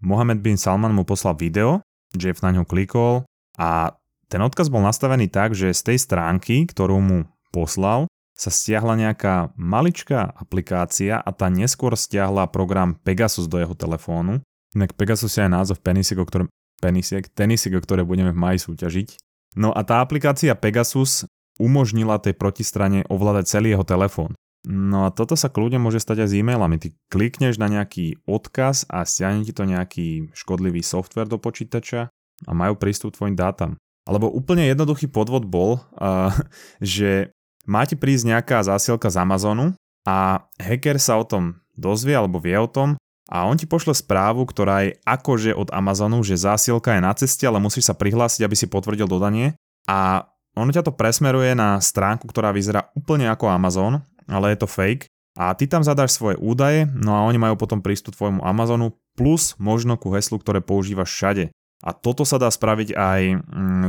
Mohamed 0.00 0.40
bin 0.40 0.56
Salman 0.56 0.96
mu 0.96 1.04
poslal 1.04 1.36
video, 1.36 1.82
Jeff 2.14 2.40
na 2.40 2.54
ňo 2.54 2.64
klikol 2.64 3.26
a 3.58 3.92
ten 4.30 4.40
odkaz 4.40 4.70
bol 4.70 4.80
nastavený 4.80 5.26
tak, 5.28 5.52
že 5.58 5.74
z 5.74 5.92
tej 5.92 5.98
stránky, 5.98 6.64
ktorú 6.64 7.02
mu 7.02 7.18
poslal, 7.50 8.06
sa 8.40 8.48
stiahla 8.48 8.96
nejaká 8.96 9.52
maličká 9.60 10.32
aplikácia 10.32 11.20
a 11.20 11.28
tá 11.28 11.52
neskôr 11.52 11.92
stiahla 11.92 12.48
program 12.48 12.96
Pegasus 12.96 13.44
do 13.44 13.60
jeho 13.60 13.76
telefónu. 13.76 14.40
Inak 14.72 14.96
Pegasus 14.96 15.36
je 15.36 15.44
aj 15.44 15.52
názov 15.52 15.84
penisiek, 15.84 16.16
o 16.16 16.24
ktorom, 16.24 16.48
penisiek, 16.80 17.28
tenisiek, 17.28 17.76
o 17.76 17.84
ktoré 17.84 18.00
budeme 18.00 18.32
v 18.32 18.40
maji 18.40 18.64
súťažiť. 18.64 19.20
No 19.60 19.76
a 19.76 19.84
tá 19.84 20.00
aplikácia 20.00 20.56
Pegasus 20.56 21.28
umožnila 21.60 22.16
tej 22.16 22.32
protistrane 22.32 23.04
ovládať 23.12 23.60
celý 23.60 23.76
jeho 23.76 23.84
telefón. 23.84 24.32
No 24.64 25.04
a 25.04 25.12
toto 25.12 25.36
sa 25.36 25.52
kľudne 25.52 25.76
môže 25.76 26.00
stať 26.00 26.24
aj 26.24 26.28
s 26.32 26.36
e-mailami. 26.40 26.80
Ty 26.80 26.88
klikneš 27.12 27.60
na 27.60 27.68
nejaký 27.68 28.24
odkaz 28.24 28.88
a 28.88 29.04
stiahne 29.04 29.44
ti 29.44 29.52
to 29.52 29.68
nejaký 29.68 30.32
škodlivý 30.32 30.80
software 30.80 31.28
do 31.28 31.36
počítača 31.36 32.08
a 32.48 32.52
majú 32.56 32.76
prístup 32.80 33.12
tvojim 33.12 33.36
dátam. 33.36 33.76
Alebo 34.08 34.32
úplne 34.32 34.64
jednoduchý 34.64 35.12
podvod 35.12 35.44
bol, 35.44 35.84
uh, 36.00 36.32
že 36.80 37.36
máte 37.64 37.96
prísť 37.96 38.36
nejaká 38.36 38.62
zásielka 38.64 39.08
z 39.12 39.20
Amazonu 39.20 39.72
a 40.06 40.46
hacker 40.56 40.96
sa 40.96 41.20
o 41.20 41.24
tom 41.24 41.60
dozvie 41.76 42.16
alebo 42.16 42.40
vie 42.40 42.56
o 42.56 42.68
tom 42.68 42.96
a 43.30 43.46
on 43.46 43.54
ti 43.54 43.64
pošle 43.64 43.94
správu, 43.94 44.42
ktorá 44.42 44.90
je 44.90 44.98
akože 45.06 45.54
od 45.54 45.70
Amazonu, 45.70 46.20
že 46.26 46.40
zásielka 46.40 46.98
je 46.98 47.00
na 47.04 47.12
ceste, 47.14 47.46
ale 47.46 47.62
musíš 47.62 47.86
sa 47.86 47.94
prihlásiť, 47.94 48.42
aby 48.42 48.56
si 48.58 48.66
potvrdil 48.66 49.06
dodanie 49.06 49.54
a 49.86 50.26
ono 50.58 50.74
ťa 50.74 50.82
to 50.82 50.92
presmeruje 50.92 51.54
na 51.54 51.78
stránku, 51.78 52.26
ktorá 52.26 52.50
vyzerá 52.50 52.90
úplne 52.98 53.30
ako 53.30 53.46
Amazon, 53.48 54.02
ale 54.26 54.52
je 54.52 54.58
to 54.58 54.68
fake 54.68 55.06
a 55.38 55.54
ty 55.54 55.70
tam 55.70 55.86
zadáš 55.86 56.18
svoje 56.18 56.34
údaje, 56.42 56.90
no 56.90 57.14
a 57.14 57.24
oni 57.24 57.38
majú 57.38 57.54
potom 57.54 57.78
prístup 57.78 58.18
tvojmu 58.18 58.42
Amazonu 58.42 58.98
plus 59.14 59.54
možno 59.62 59.94
ku 59.94 60.10
heslu, 60.10 60.42
ktoré 60.42 60.58
používaš 60.58 61.14
všade. 61.14 61.54
A 61.80 61.96
toto 61.96 62.28
sa 62.28 62.36
dá 62.36 62.52
spraviť 62.52 62.92
aj 62.92 63.20
mm, 63.40 63.84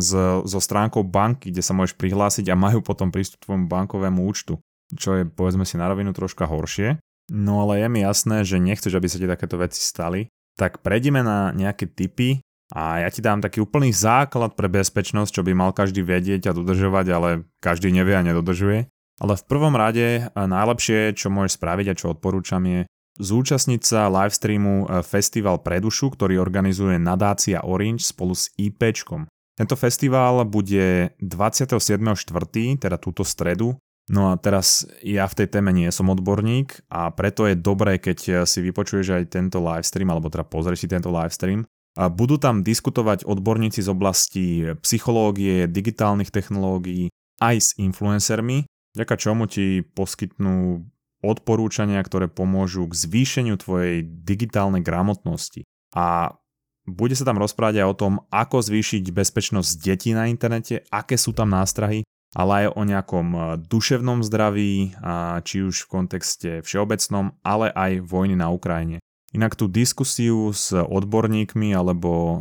so 0.48 0.60
stránkou 0.64 1.04
banky, 1.04 1.52
kde 1.52 1.60
sa 1.60 1.76
môžeš 1.76 2.00
prihlásiť 2.00 2.48
a 2.48 2.56
majú 2.56 2.80
potom 2.80 3.12
prístup 3.12 3.44
k 3.44 3.52
tvojmu 3.52 3.68
bankovému 3.68 4.24
účtu, 4.24 4.64
čo 4.96 5.20
je 5.20 5.24
povedzme 5.28 5.68
si 5.68 5.76
na 5.76 5.92
rovinu 5.92 6.16
troška 6.16 6.48
horšie. 6.48 7.04
No 7.32 7.64
ale 7.68 7.84
je 7.84 7.88
mi 7.92 8.04
jasné, 8.04 8.48
že 8.48 8.64
nechceš, 8.64 8.96
aby 8.96 9.08
sa 9.12 9.20
ti 9.20 9.28
takéto 9.28 9.60
veci 9.60 9.84
stali. 9.84 10.32
Tak 10.56 10.84
prejdeme 10.84 11.24
na 11.24 11.52
nejaké 11.52 11.88
typy 11.88 12.40
a 12.72 13.04
ja 13.04 13.10
ti 13.12 13.20
dám 13.20 13.44
taký 13.44 13.60
úplný 13.60 13.92
základ 13.92 14.56
pre 14.56 14.72
bezpečnosť, 14.72 15.40
čo 15.40 15.44
by 15.44 15.52
mal 15.52 15.72
každý 15.76 16.04
vedieť 16.04 16.52
a 16.52 16.56
dodržovať, 16.56 17.06
ale 17.12 17.30
každý 17.60 17.92
nevie 17.92 18.16
a 18.16 18.24
nedodržuje. 18.24 18.88
Ale 19.20 19.34
v 19.36 19.48
prvom 19.48 19.76
rade 19.76 20.32
najlepšie, 20.34 21.12
čo 21.14 21.28
môžeš 21.28 21.60
spraviť 21.60 21.88
a 21.92 21.98
čo 22.00 22.16
odporúčam 22.16 22.64
je 22.64 22.88
zúčastniť 23.20 23.82
sa 23.84 24.08
livestreamu 24.08 24.86
e, 24.86 25.04
Festival 25.04 25.60
Predušu, 25.60 26.14
ktorý 26.16 26.40
organizuje 26.40 26.96
nadácia 27.02 27.64
Orange 27.66 28.08
spolu 28.08 28.38
s 28.38 28.54
IPčkom. 28.56 29.28
Tento 29.58 29.76
festival 29.76 30.48
bude 30.48 31.14
27.4., 31.20 32.82
teda 32.82 32.98
túto 32.98 33.28
stredu. 33.28 33.76
No 34.12 34.34
a 34.34 34.40
teraz 34.40 34.84
ja 35.06 35.28
v 35.30 35.38
tej 35.44 35.48
téme 35.48 35.72
nie 35.72 35.88
som 35.94 36.10
odborník 36.10 36.84
a 36.90 37.14
preto 37.14 37.46
je 37.48 37.56
dobré, 37.56 38.02
keď 38.02 38.44
si 38.44 38.60
vypočuješ 38.60 39.16
aj 39.16 39.24
tento 39.32 39.62
livestream, 39.62 40.10
alebo 40.10 40.28
teda 40.28 40.44
pozrieš 40.44 40.84
si 40.84 40.88
tento 40.90 41.14
livestream. 41.14 41.64
A 42.00 42.08
budú 42.08 42.40
tam 42.40 42.64
diskutovať 42.64 43.28
odborníci 43.28 43.84
z 43.84 43.90
oblasti 43.92 44.46
psychológie, 44.80 45.68
digitálnych 45.68 46.32
technológií, 46.32 47.12
aj 47.44 47.56
s 47.58 47.70
influencermi, 47.76 48.70
vďaka 48.96 49.16
čomu 49.18 49.50
ti 49.50 49.82
poskytnú 49.82 50.86
odporúčania, 51.22 52.02
ktoré 52.02 52.28
pomôžu 52.28 52.90
k 52.90 52.94
zvýšeniu 52.98 53.58
tvojej 53.58 54.02
digitálnej 54.04 54.82
gramotnosti. 54.82 55.64
A 55.94 56.38
bude 56.90 57.14
sa 57.14 57.24
tam 57.24 57.38
rozprávať 57.38 57.86
aj 57.86 57.88
o 57.88 57.98
tom, 57.98 58.14
ako 58.34 58.66
zvýšiť 58.66 59.06
bezpečnosť 59.14 59.72
detí 59.80 60.18
na 60.18 60.26
internete, 60.26 60.82
aké 60.90 61.14
sú 61.16 61.32
tam 61.32 61.54
nástrahy, 61.54 62.02
ale 62.34 62.66
aj 62.66 62.68
o 62.74 62.82
nejakom 62.88 63.28
e, 63.32 63.40
duševnom 63.62 64.24
zdraví, 64.26 64.96
či 65.46 65.56
už 65.62 65.86
v 65.86 65.92
kontexte 65.92 66.50
všeobecnom, 66.66 67.38
ale 67.46 67.70
aj 67.70 68.02
vojny 68.08 68.34
na 68.40 68.50
Ukrajine. 68.50 68.98
Inak 69.32 69.56
tú 69.56 69.72
diskusiu 69.72 70.52
s 70.52 70.76
odborníkmi, 70.76 71.72
alebo 71.72 72.12
e, 72.12 72.36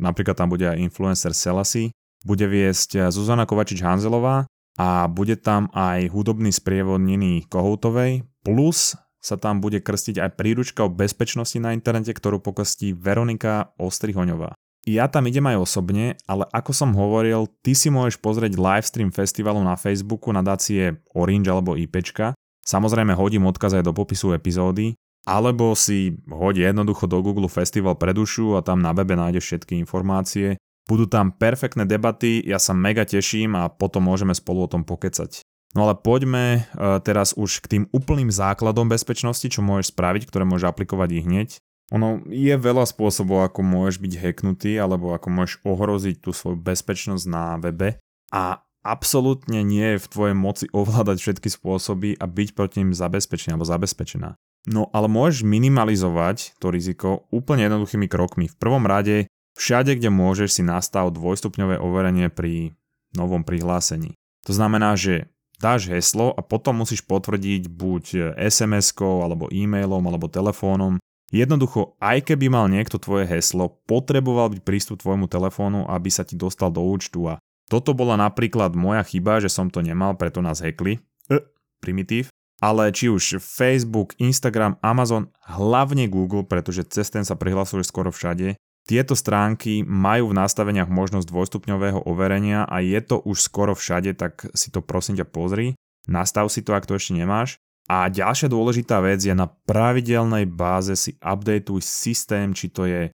napríklad 0.00 0.36
tam 0.38 0.52
bude 0.52 0.70
aj 0.70 0.80
influencer 0.80 1.34
Selassie, 1.34 1.92
bude 2.24 2.44
viesť 2.44 3.08
Zuzana 3.08 3.48
Kovačič-Hanzelová, 3.48 4.44
a 4.78 5.10
bude 5.10 5.40
tam 5.40 5.72
aj 5.74 6.10
hudobný 6.12 6.54
sprievod 6.54 7.02
Niny 7.02 7.48
Kohoutovej, 7.50 8.26
plus 8.44 8.94
sa 9.20 9.36
tam 9.36 9.60
bude 9.60 9.84
krstiť 9.84 10.16
aj 10.16 10.30
príručka 10.36 10.88
o 10.88 10.92
bezpečnosti 10.92 11.56
na 11.60 11.76
internete, 11.76 12.16
ktorú 12.16 12.40
pokostí 12.40 12.96
Veronika 12.96 13.76
Ostrihoňová. 13.76 14.56
Ja 14.88 15.12
tam 15.12 15.28
idem 15.28 15.44
aj 15.44 15.60
osobne, 15.60 16.16
ale 16.24 16.48
ako 16.56 16.72
som 16.72 16.96
hovoril, 16.96 17.44
ty 17.60 17.76
si 17.76 17.92
môžeš 17.92 18.16
pozrieť 18.16 18.56
livestream 18.56 19.12
festivalu 19.12 19.60
na 19.60 19.76
Facebooku 19.76 20.32
na 20.32 20.40
dácie 20.40 20.96
Orange 21.12 21.52
alebo 21.52 21.76
IPčka. 21.76 22.32
Samozrejme 22.64 23.12
hodím 23.12 23.44
odkaz 23.44 23.76
aj 23.76 23.84
do 23.84 23.92
popisu 23.92 24.32
epizódy, 24.32 24.96
alebo 25.28 25.76
si 25.76 26.16
hoď 26.32 26.72
jednoducho 26.72 27.04
do 27.04 27.20
Google 27.20 27.52
Festival 27.52 28.00
pre 28.00 28.16
dušu 28.16 28.56
a 28.56 28.64
tam 28.64 28.80
na 28.80 28.96
webe 28.96 29.12
nájdeš 29.12 29.52
všetky 29.52 29.76
informácie. 29.76 30.56
Budú 30.90 31.06
tam 31.06 31.30
perfektné 31.30 31.86
debaty, 31.86 32.42
ja 32.42 32.58
sa 32.58 32.74
mega 32.74 33.06
teším 33.06 33.54
a 33.54 33.70
potom 33.70 34.10
môžeme 34.10 34.34
spolu 34.34 34.66
o 34.66 34.70
tom 34.70 34.82
pokecať. 34.82 35.46
No 35.70 35.86
ale 35.86 35.94
poďme 35.94 36.66
e, 36.66 36.98
teraz 37.06 37.30
už 37.38 37.62
k 37.62 37.78
tým 37.78 37.84
úplným 37.94 38.26
základom 38.26 38.90
bezpečnosti, 38.90 39.46
čo 39.46 39.62
môžeš 39.62 39.94
spraviť, 39.94 40.26
ktoré 40.26 40.42
môžeš 40.42 40.66
aplikovať 40.66 41.08
i 41.14 41.20
hneď. 41.22 41.48
Ono 41.94 42.26
je 42.26 42.54
veľa 42.58 42.90
spôsobov, 42.90 43.46
ako 43.46 43.62
môžeš 43.62 44.02
byť 44.02 44.12
hacknutý 44.18 44.82
alebo 44.82 45.14
ako 45.14 45.30
môžeš 45.30 45.62
ohroziť 45.62 46.16
tú 46.26 46.34
svoju 46.34 46.58
bezpečnosť 46.58 47.24
na 47.30 47.54
webe 47.62 48.02
a 48.34 48.62
absolútne 48.82 49.62
nie 49.62 49.94
je 49.94 50.02
v 50.02 50.10
tvojej 50.10 50.36
moci 50.38 50.66
ovládať 50.74 51.22
všetky 51.22 51.50
spôsoby 51.50 52.18
a 52.18 52.26
byť 52.26 52.48
proti 52.58 52.82
ním 52.82 52.94
zabezpečený 52.94 53.54
alebo 53.54 53.66
zabezpečená. 53.66 54.34
No 54.70 54.90
ale 54.90 55.06
môžeš 55.06 55.46
minimalizovať 55.46 56.58
to 56.58 56.74
riziko 56.74 57.30
úplne 57.30 57.66
jednoduchými 57.66 58.06
krokmi. 58.10 58.50
V 58.50 58.58
prvom 58.58 58.84
rade 58.84 59.30
Všade, 59.60 60.00
kde 60.00 60.08
môžeš 60.08 60.56
si 60.56 60.62
nastav 60.64 61.12
dvojstupňové 61.12 61.76
overenie 61.76 62.32
pri 62.32 62.72
novom 63.12 63.44
prihlásení. 63.44 64.16
To 64.48 64.56
znamená, 64.56 64.96
že 64.96 65.28
dáš 65.60 65.92
heslo 65.92 66.32
a 66.32 66.40
potom 66.40 66.80
musíš 66.80 67.04
potvrdiť 67.04 67.68
buď 67.68 68.04
SMS-kou, 68.40 69.20
alebo 69.20 69.52
e-mailom, 69.52 70.00
alebo 70.08 70.32
telefónom. 70.32 70.96
Jednoducho, 71.28 72.00
aj 72.00 72.32
keby 72.32 72.48
mal 72.48 72.72
niekto 72.72 72.96
tvoje 72.96 73.28
heslo, 73.28 73.84
potreboval 73.84 74.48
byť 74.56 74.64
prístup 74.64 75.04
tvojmu 75.04 75.28
telefónu, 75.28 75.84
aby 75.92 76.08
sa 76.08 76.24
ti 76.24 76.40
dostal 76.40 76.72
do 76.72 76.80
účtu 76.80 77.28
a 77.28 77.36
toto 77.68 77.92
bola 77.92 78.16
napríklad 78.16 78.72
moja 78.74 79.04
chyba, 79.04 79.44
že 79.44 79.52
som 79.52 79.68
to 79.68 79.84
nemal, 79.84 80.16
preto 80.16 80.42
nás 80.42 80.58
hackli. 80.64 80.98
E, 81.30 81.38
primitív. 81.78 82.32
Ale 82.58 82.90
či 82.96 83.12
už 83.12 83.38
Facebook, 83.38 84.16
Instagram, 84.18 84.80
Amazon, 84.82 85.30
hlavne 85.44 86.10
Google, 86.10 86.48
pretože 86.48 86.82
cez 86.88 87.12
ten 87.12 87.22
sa 87.22 87.38
prihlasuješ 87.38 87.92
skoro 87.92 88.10
všade, 88.10 88.58
tieto 88.90 89.14
stránky 89.14 89.86
majú 89.86 90.34
v 90.34 90.38
nastaveniach 90.42 90.90
možnosť 90.90 91.30
dvojstupňového 91.30 92.10
overenia 92.10 92.66
a 92.66 92.82
je 92.82 92.98
to 92.98 93.22
už 93.22 93.38
skoro 93.38 93.78
všade, 93.78 94.18
tak 94.18 94.50
si 94.50 94.74
to 94.74 94.82
prosím 94.82 95.14
ťa 95.14 95.30
pozri. 95.30 95.78
Nastav 96.10 96.50
si 96.50 96.66
to, 96.66 96.74
ak 96.74 96.90
to 96.90 96.98
ešte 96.98 97.14
nemáš. 97.14 97.62
A 97.86 98.10
ďalšia 98.10 98.50
dôležitá 98.50 98.98
vec 98.98 99.22
je 99.22 99.30
na 99.30 99.46
pravidelnej 99.46 100.50
báze 100.50 100.98
si 100.98 101.14
updateuj 101.22 101.86
systém, 101.86 102.50
či 102.50 102.66
to 102.70 102.90
je 102.90 103.02
e, 103.06 103.10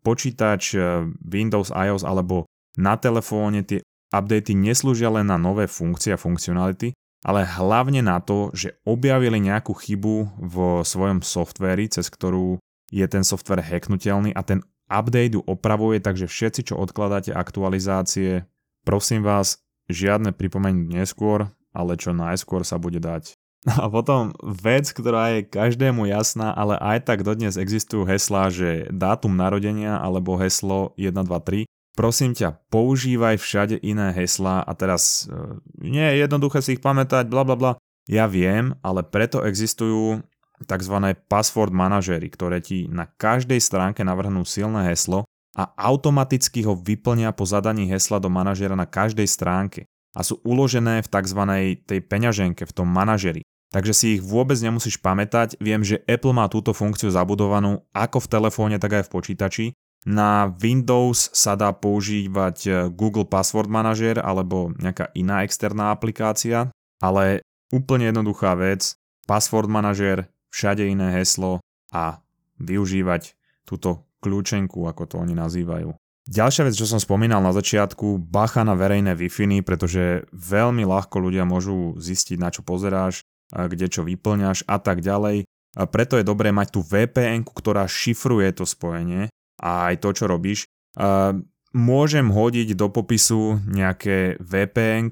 počítač 0.00 0.76
e, 0.76 1.04
Windows, 1.28 1.68
iOS 1.72 2.08
alebo 2.08 2.48
na 2.80 2.96
telefóne. 2.96 3.64
Tie 3.68 3.84
updaty 4.16 4.56
neslúžia 4.56 5.12
len 5.12 5.28
na 5.28 5.36
nové 5.36 5.68
funkcie 5.68 6.16
a 6.16 6.20
funkcionality, 6.20 6.96
ale 7.24 7.44
hlavne 7.44 8.00
na 8.00 8.20
to, 8.20 8.52
že 8.56 8.80
objavili 8.88 9.44
nejakú 9.44 9.76
chybu 9.76 10.40
v 10.40 10.56
svojom 10.84 11.20
softveri, 11.20 11.88
cez 11.88 12.08
ktorú 12.08 12.60
je 12.92 13.04
ten 13.08 13.24
software 13.24 13.64
hacknutelný 13.64 14.36
a 14.36 14.44
ten 14.44 14.60
update 14.92 15.40
opravuje, 15.48 15.98
takže 16.04 16.28
všetci, 16.28 16.72
čo 16.72 16.74
odkladáte 16.76 17.32
aktualizácie, 17.32 18.44
prosím 18.84 19.24
vás, 19.24 19.64
žiadne 19.88 20.36
pripomenúť 20.36 20.86
neskôr, 20.92 21.48
ale 21.72 21.96
čo 21.96 22.12
najskôr 22.12 22.62
sa 22.62 22.76
bude 22.76 23.00
dať. 23.00 23.32
A 23.82 23.86
potom 23.88 24.34
vec, 24.42 24.90
ktorá 24.90 25.38
je 25.38 25.46
každému 25.46 26.10
jasná, 26.10 26.50
ale 26.50 26.74
aj 26.82 27.06
tak 27.06 27.22
dodnes 27.22 27.54
existujú 27.54 28.02
heslá, 28.04 28.50
že 28.50 28.90
dátum 28.90 29.32
narodenia 29.38 30.02
alebo 30.02 30.34
heslo 30.34 30.92
123. 30.98 31.70
Prosím 31.92 32.32
ťa, 32.32 32.56
používaj 32.72 33.36
všade 33.36 33.76
iné 33.84 34.16
heslá 34.16 34.64
a 34.64 34.72
teraz 34.72 35.28
e, 35.28 35.60
nie 35.76 36.00
je 36.00 36.24
jednoduché 36.24 36.64
si 36.64 36.74
ich 36.74 36.82
pamätať, 36.82 37.28
bla 37.28 37.44
bla 37.44 37.54
bla. 37.54 37.72
Ja 38.10 38.26
viem, 38.26 38.74
ale 38.82 39.04
preto 39.06 39.44
existujú 39.44 40.24
tzv. 40.64 40.96
password 41.28 41.74
manažery, 41.74 42.30
ktoré 42.32 42.62
ti 42.62 42.86
na 42.88 43.06
každej 43.06 43.58
stránke 43.58 44.02
navrhnú 44.06 44.46
silné 44.46 44.90
heslo 44.90 45.28
a 45.52 45.68
automaticky 45.76 46.64
ho 46.64 46.72
vyplnia 46.72 47.34
po 47.36 47.44
zadaní 47.44 47.84
hesla 47.90 48.16
do 48.16 48.32
manažera 48.32 48.72
na 48.72 48.88
každej 48.88 49.28
stránke 49.28 49.84
a 50.12 50.20
sú 50.20 50.40
uložené 50.44 51.04
v 51.04 51.08
tzv. 51.08 51.40
tej 51.84 52.00
peňaženke, 52.04 52.64
v 52.64 52.72
tom 52.72 52.88
manažeri. 52.88 53.44
Takže 53.72 53.92
si 53.96 54.06
ich 54.16 54.22
vôbec 54.22 54.60
nemusíš 54.60 55.00
pamätať. 55.00 55.56
Viem, 55.56 55.80
že 55.80 56.04
Apple 56.04 56.36
má 56.36 56.44
túto 56.52 56.76
funkciu 56.76 57.08
zabudovanú 57.08 57.80
ako 57.96 58.20
v 58.20 58.30
telefóne, 58.30 58.76
tak 58.76 59.00
aj 59.00 59.04
v 59.08 59.12
počítači. 59.16 59.66
Na 60.04 60.52
Windows 60.60 61.32
sa 61.32 61.56
dá 61.56 61.72
používať 61.72 62.56
eh, 62.68 62.72
Google 62.92 63.24
Password 63.24 63.72
Manager 63.72 64.20
alebo 64.20 64.76
nejaká 64.76 65.08
iná 65.16 65.40
externá 65.46 65.88
aplikácia, 65.94 66.68
ale 67.00 67.40
úplne 67.72 68.12
jednoduchá 68.12 68.52
vec. 68.60 68.92
Password 69.24 69.70
Manager 69.70 70.26
všade 70.52 70.84
iné 70.84 71.16
heslo 71.16 71.64
a 71.90 72.20
využívať 72.60 73.34
túto 73.64 74.04
kľúčenku, 74.22 74.84
ako 74.86 75.02
to 75.08 75.14
oni 75.18 75.34
nazývajú. 75.34 75.96
Ďalšia 76.22 76.70
vec, 76.70 76.78
čo 76.78 76.86
som 76.86 77.02
spomínal 77.02 77.42
na 77.42 77.50
začiatku, 77.50 78.30
bacha 78.30 78.62
na 78.62 78.78
verejné 78.78 79.18
wi 79.18 79.26
pretože 79.66 80.22
veľmi 80.30 80.86
ľahko 80.86 81.18
ľudia 81.18 81.42
môžu 81.42 81.98
zistiť, 81.98 82.38
na 82.38 82.54
čo 82.54 82.62
pozeráš, 82.62 83.26
kde 83.50 83.90
čo 83.90 84.06
vyplňaš 84.06 84.62
a 84.70 84.78
tak 84.78 85.02
ďalej. 85.02 85.42
A 85.74 85.82
preto 85.88 86.14
je 86.20 86.28
dobré 86.28 86.54
mať 86.54 86.78
tú 86.78 86.80
VPN, 86.84 87.42
ktorá 87.42 87.90
šifruje 87.90 88.54
to 88.54 88.68
spojenie 88.68 89.32
a 89.58 89.90
aj 89.90 90.04
to, 90.04 90.08
čo 90.14 90.24
robíš. 90.30 90.68
A 90.94 91.34
môžem 91.74 92.28
hodiť 92.30 92.76
do 92.76 92.92
popisu 92.92 93.58
nejaké 93.66 94.36
vpn 94.38 95.10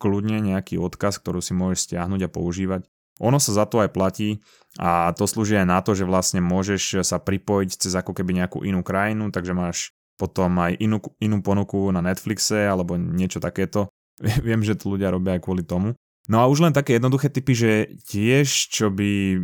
kľudne 0.00 0.40
nejaký 0.40 0.80
odkaz, 0.80 1.20
ktorú 1.20 1.44
si 1.44 1.52
môžeš 1.52 1.92
stiahnuť 1.92 2.26
a 2.26 2.32
používať. 2.32 2.88
Ono 3.20 3.36
sa 3.36 3.52
za 3.52 3.64
to 3.68 3.84
aj 3.84 3.92
platí 3.92 4.40
a 4.80 5.12
to 5.12 5.28
slúži 5.28 5.60
aj 5.60 5.66
na 5.68 5.78
to, 5.84 5.92
že 5.92 6.08
vlastne 6.08 6.40
môžeš 6.40 7.04
sa 7.04 7.20
pripojiť 7.20 7.70
cez 7.76 7.92
ako 7.92 8.16
keby 8.16 8.40
nejakú 8.40 8.64
inú 8.64 8.80
krajinu, 8.80 9.28
takže 9.28 9.52
máš 9.52 9.92
potom 10.20 10.52
aj 10.60 10.76
inú, 10.80 11.00
inú 11.20 11.40
ponuku 11.40 11.92
na 11.92 12.04
Netflixe 12.04 12.68
alebo 12.68 12.96
niečo 12.96 13.40
takéto. 13.40 13.88
Viem, 14.46 14.60
že 14.64 14.76
to 14.76 14.96
ľudia 14.96 15.12
robia 15.12 15.36
aj 15.36 15.44
kvôli 15.44 15.64
tomu. 15.64 15.92
No 16.28 16.38
a 16.38 16.46
už 16.46 16.62
len 16.62 16.76
také 16.76 17.00
jednoduché 17.00 17.32
typy, 17.32 17.56
že 17.56 17.72
tiež, 18.06 18.46
čo 18.70 18.92
by 18.92 19.34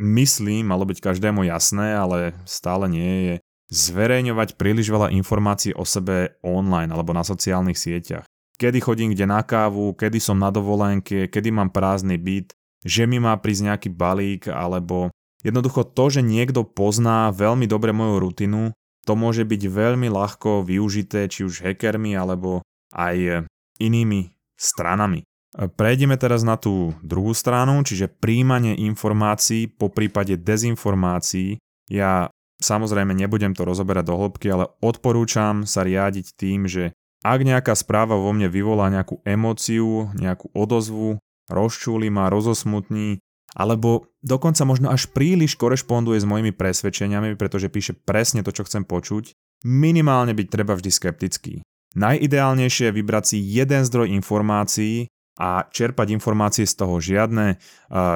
myslím, 0.00 0.70
malo 0.70 0.88
byť 0.88 1.02
každému 1.02 1.44
jasné, 1.44 1.92
ale 1.92 2.32
stále 2.48 2.88
nie 2.88 3.12
je, 3.26 3.34
zverejňovať 3.72 4.56
príliš 4.56 4.88
veľa 4.88 5.12
informácií 5.12 5.76
o 5.76 5.84
sebe 5.84 6.40
online 6.40 6.88
alebo 6.88 7.12
na 7.12 7.20
sociálnych 7.20 7.76
sieťach. 7.76 8.24
Kedy 8.56 8.78
chodím 8.80 9.10
kde 9.12 9.26
na 9.26 9.42
kávu, 9.42 9.92
kedy 9.92 10.22
som 10.22 10.38
na 10.38 10.52
dovolenke, 10.52 11.26
kedy 11.26 11.50
mám 11.50 11.72
prázdny 11.72 12.16
byt, 12.16 12.54
že 12.82 13.06
mi 13.06 13.22
má 13.22 13.34
prísť 13.38 13.62
nejaký 13.72 13.88
balík, 13.94 14.50
alebo 14.50 15.10
jednoducho 15.42 15.86
to, 15.86 16.04
že 16.18 16.22
niekto 16.22 16.66
pozná 16.66 17.30
veľmi 17.30 17.66
dobre 17.66 17.90
moju 17.94 18.16
rutinu, 18.22 18.62
to 19.02 19.18
môže 19.18 19.42
byť 19.42 19.62
veľmi 19.66 20.06
ľahko 20.06 20.62
využité 20.62 21.26
či 21.26 21.42
už 21.42 21.66
hackermi 21.66 22.14
alebo 22.14 22.62
aj 22.94 23.46
inými 23.82 24.30
stranami. 24.54 25.26
Prejdeme 25.52 26.16
teraz 26.16 26.46
na 26.46 26.56
tú 26.56 26.96
druhú 27.04 27.36
stranu, 27.36 27.82
čiže 27.84 28.08
príjmanie 28.08 28.72
informácií 28.88 29.68
po 29.68 29.92
prípade 29.92 30.38
dezinformácií. 30.40 31.60
Ja 31.92 32.32
samozrejme 32.62 33.12
nebudem 33.12 33.52
to 33.52 33.66
rozoberať 33.66 34.04
do 34.06 34.14
hĺbky, 34.16 34.48
ale 34.48 34.70
odporúčam 34.80 35.68
sa 35.68 35.84
riadiť 35.84 36.26
tým, 36.38 36.70
že 36.70 36.96
ak 37.20 37.44
nejaká 37.44 37.74
správa 37.76 38.16
vo 38.16 38.32
mne 38.32 38.48
vyvolá 38.48 38.88
nejakú 38.88 39.20
emóciu, 39.26 40.08
nejakú 40.16 40.48
odozvu, 40.56 41.20
rozčúli 41.50 42.12
ma, 42.12 42.30
rozosmutní, 42.30 43.18
alebo 43.52 44.08
dokonca 44.24 44.64
možno 44.64 44.88
až 44.88 45.10
príliš 45.12 45.60
korešponduje 45.60 46.22
s 46.22 46.28
mojimi 46.28 46.56
presvedčeniami, 46.56 47.36
pretože 47.36 47.68
píše 47.68 47.92
presne 47.92 48.40
to, 48.40 48.54
čo 48.54 48.64
chcem 48.64 48.86
počuť, 48.86 49.36
minimálne 49.68 50.32
byť 50.32 50.48
treba 50.48 50.72
vždy 50.72 50.90
skeptický. 50.90 51.54
Najideálnejšie 51.92 52.88
je 52.88 52.96
vybrať 52.96 53.24
si 53.36 53.38
jeden 53.44 53.84
zdroj 53.84 54.08
informácií 54.16 55.12
a 55.36 55.68
čerpať 55.68 56.16
informácie 56.16 56.64
z 56.64 56.74
toho 56.76 56.96
žiadne, 56.96 57.60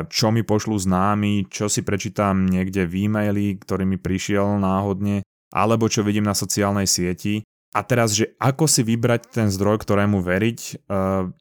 čo 0.08 0.32
mi 0.32 0.40
pošlú 0.40 0.80
známi, 0.80 1.48
čo 1.52 1.68
si 1.68 1.84
prečítam 1.84 2.48
niekde 2.48 2.88
v 2.88 3.08
e-maili, 3.08 3.60
ktorý 3.60 3.84
mi 3.84 4.00
prišiel 4.00 4.56
náhodne, 4.56 5.20
alebo 5.52 5.92
čo 5.92 6.00
vidím 6.00 6.24
na 6.24 6.32
sociálnej 6.32 6.88
sieti. 6.88 7.44
A 7.76 7.84
teraz, 7.84 8.16
že 8.16 8.32
ako 8.40 8.64
si 8.64 8.80
vybrať 8.80 9.36
ten 9.36 9.52
zdroj, 9.52 9.84
ktorému 9.84 10.24
veriť, 10.24 10.88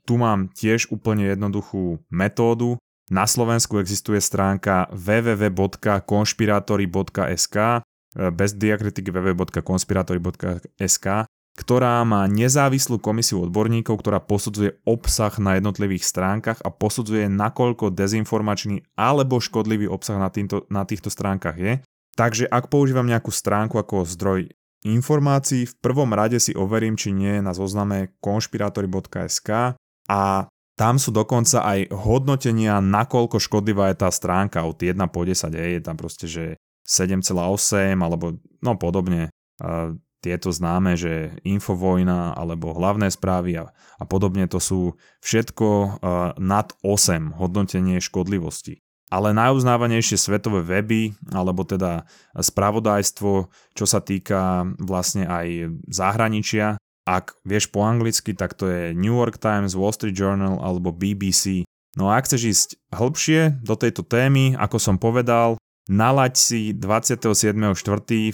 tu 0.04 0.14
mám 0.20 0.52
tiež 0.52 0.92
úplne 0.92 1.32
jednoduchú 1.32 2.04
metódu. 2.12 2.76
Na 3.08 3.24
Slovensku 3.24 3.80
existuje 3.80 4.20
stránka 4.20 4.92
www.konšpiratory.sk 4.92 7.56
bez 8.36 8.52
diakritiky 8.52 9.16
www.konspiratory.sk 9.16 11.08
ktorá 11.56 12.04
má 12.04 12.28
nezávislú 12.28 13.00
komisiu 13.00 13.48
odborníkov, 13.48 14.04
ktorá 14.04 14.20
posudzuje 14.20 14.76
obsah 14.84 15.32
na 15.40 15.56
jednotlivých 15.56 16.04
stránkach 16.04 16.60
a 16.60 16.68
posudzuje, 16.68 17.32
nakoľko 17.32 17.96
dezinformačný 17.96 18.84
alebo 19.00 19.40
škodlivý 19.40 19.88
obsah 19.88 20.20
na, 20.20 20.28
týmto, 20.28 20.68
na 20.68 20.84
týchto 20.84 21.08
stránkach 21.08 21.56
je. 21.56 21.80
Takže 22.20 22.52
ak 22.52 22.68
používam 22.68 23.08
nejakú 23.08 23.32
stránku 23.32 23.80
ako 23.80 24.04
zdroj 24.04 24.52
informácií, 24.86 25.66
v 25.66 25.76
prvom 25.82 26.14
rade 26.14 26.38
si 26.38 26.54
overím, 26.54 26.94
či 26.94 27.10
nie 27.10 27.42
je 27.42 27.44
na 27.44 27.58
zozname 27.58 28.14
konšpiratory.sk 28.22 29.74
a 30.06 30.22
tam 30.76 30.96
sú 31.00 31.10
dokonca 31.16 31.64
aj 31.64 31.90
hodnotenia, 31.90 32.84
nakoľko 32.84 33.40
škodlivá 33.40 33.96
je 33.96 34.06
tá 34.06 34.10
stránka 34.12 34.62
od 34.68 34.76
1 34.78 34.94
po 35.10 35.24
10, 35.24 35.56
je 35.56 35.82
tam 35.82 35.96
proste, 35.96 36.28
že 36.28 36.46
7,8 36.86 37.98
alebo 37.98 38.38
no 38.62 38.76
podobne. 38.78 39.32
Tieto 40.20 40.50
známe, 40.50 40.98
že 40.98 41.38
Infovojna 41.46 42.34
alebo 42.34 42.74
hlavné 42.74 43.14
správy 43.14 43.62
a, 43.62 43.70
a 43.72 44.04
podobne 44.10 44.50
to 44.50 44.58
sú 44.58 44.98
všetko 45.22 45.68
uh, 45.70 45.90
nad 46.42 46.74
8 46.82 47.38
hodnotenie 47.38 48.02
škodlivosti. 48.02 48.82
Ale 49.14 49.38
najuznávanejšie 49.38 50.18
svetové 50.18 50.66
weby, 50.66 51.14
alebo 51.30 51.62
teda 51.62 52.10
spravodajstvo, 52.34 53.54
čo 53.78 53.86
sa 53.86 54.02
týka 54.02 54.66
vlastne 54.82 55.30
aj 55.30 55.78
zahraničia, 55.86 56.82
ak 57.06 57.38
vieš 57.46 57.70
po 57.70 57.86
anglicky, 57.86 58.34
tak 58.34 58.58
to 58.58 58.66
je 58.66 58.82
New 58.98 59.14
York 59.14 59.38
Times, 59.38 59.78
Wall 59.78 59.94
Street 59.94 60.18
Journal 60.18 60.58
alebo 60.58 60.90
BBC. 60.90 61.70
No 61.94 62.10
a 62.10 62.18
ak 62.18 62.26
chceš 62.26 62.44
ísť 62.50 62.70
hĺbšie 62.98 63.62
do 63.62 63.78
tejto 63.78 64.02
témy, 64.02 64.58
ako 64.58 64.82
som 64.82 64.98
povedal, 64.98 65.62
Nalaď 65.86 66.34
si 66.34 66.62
27.4. 66.74 67.78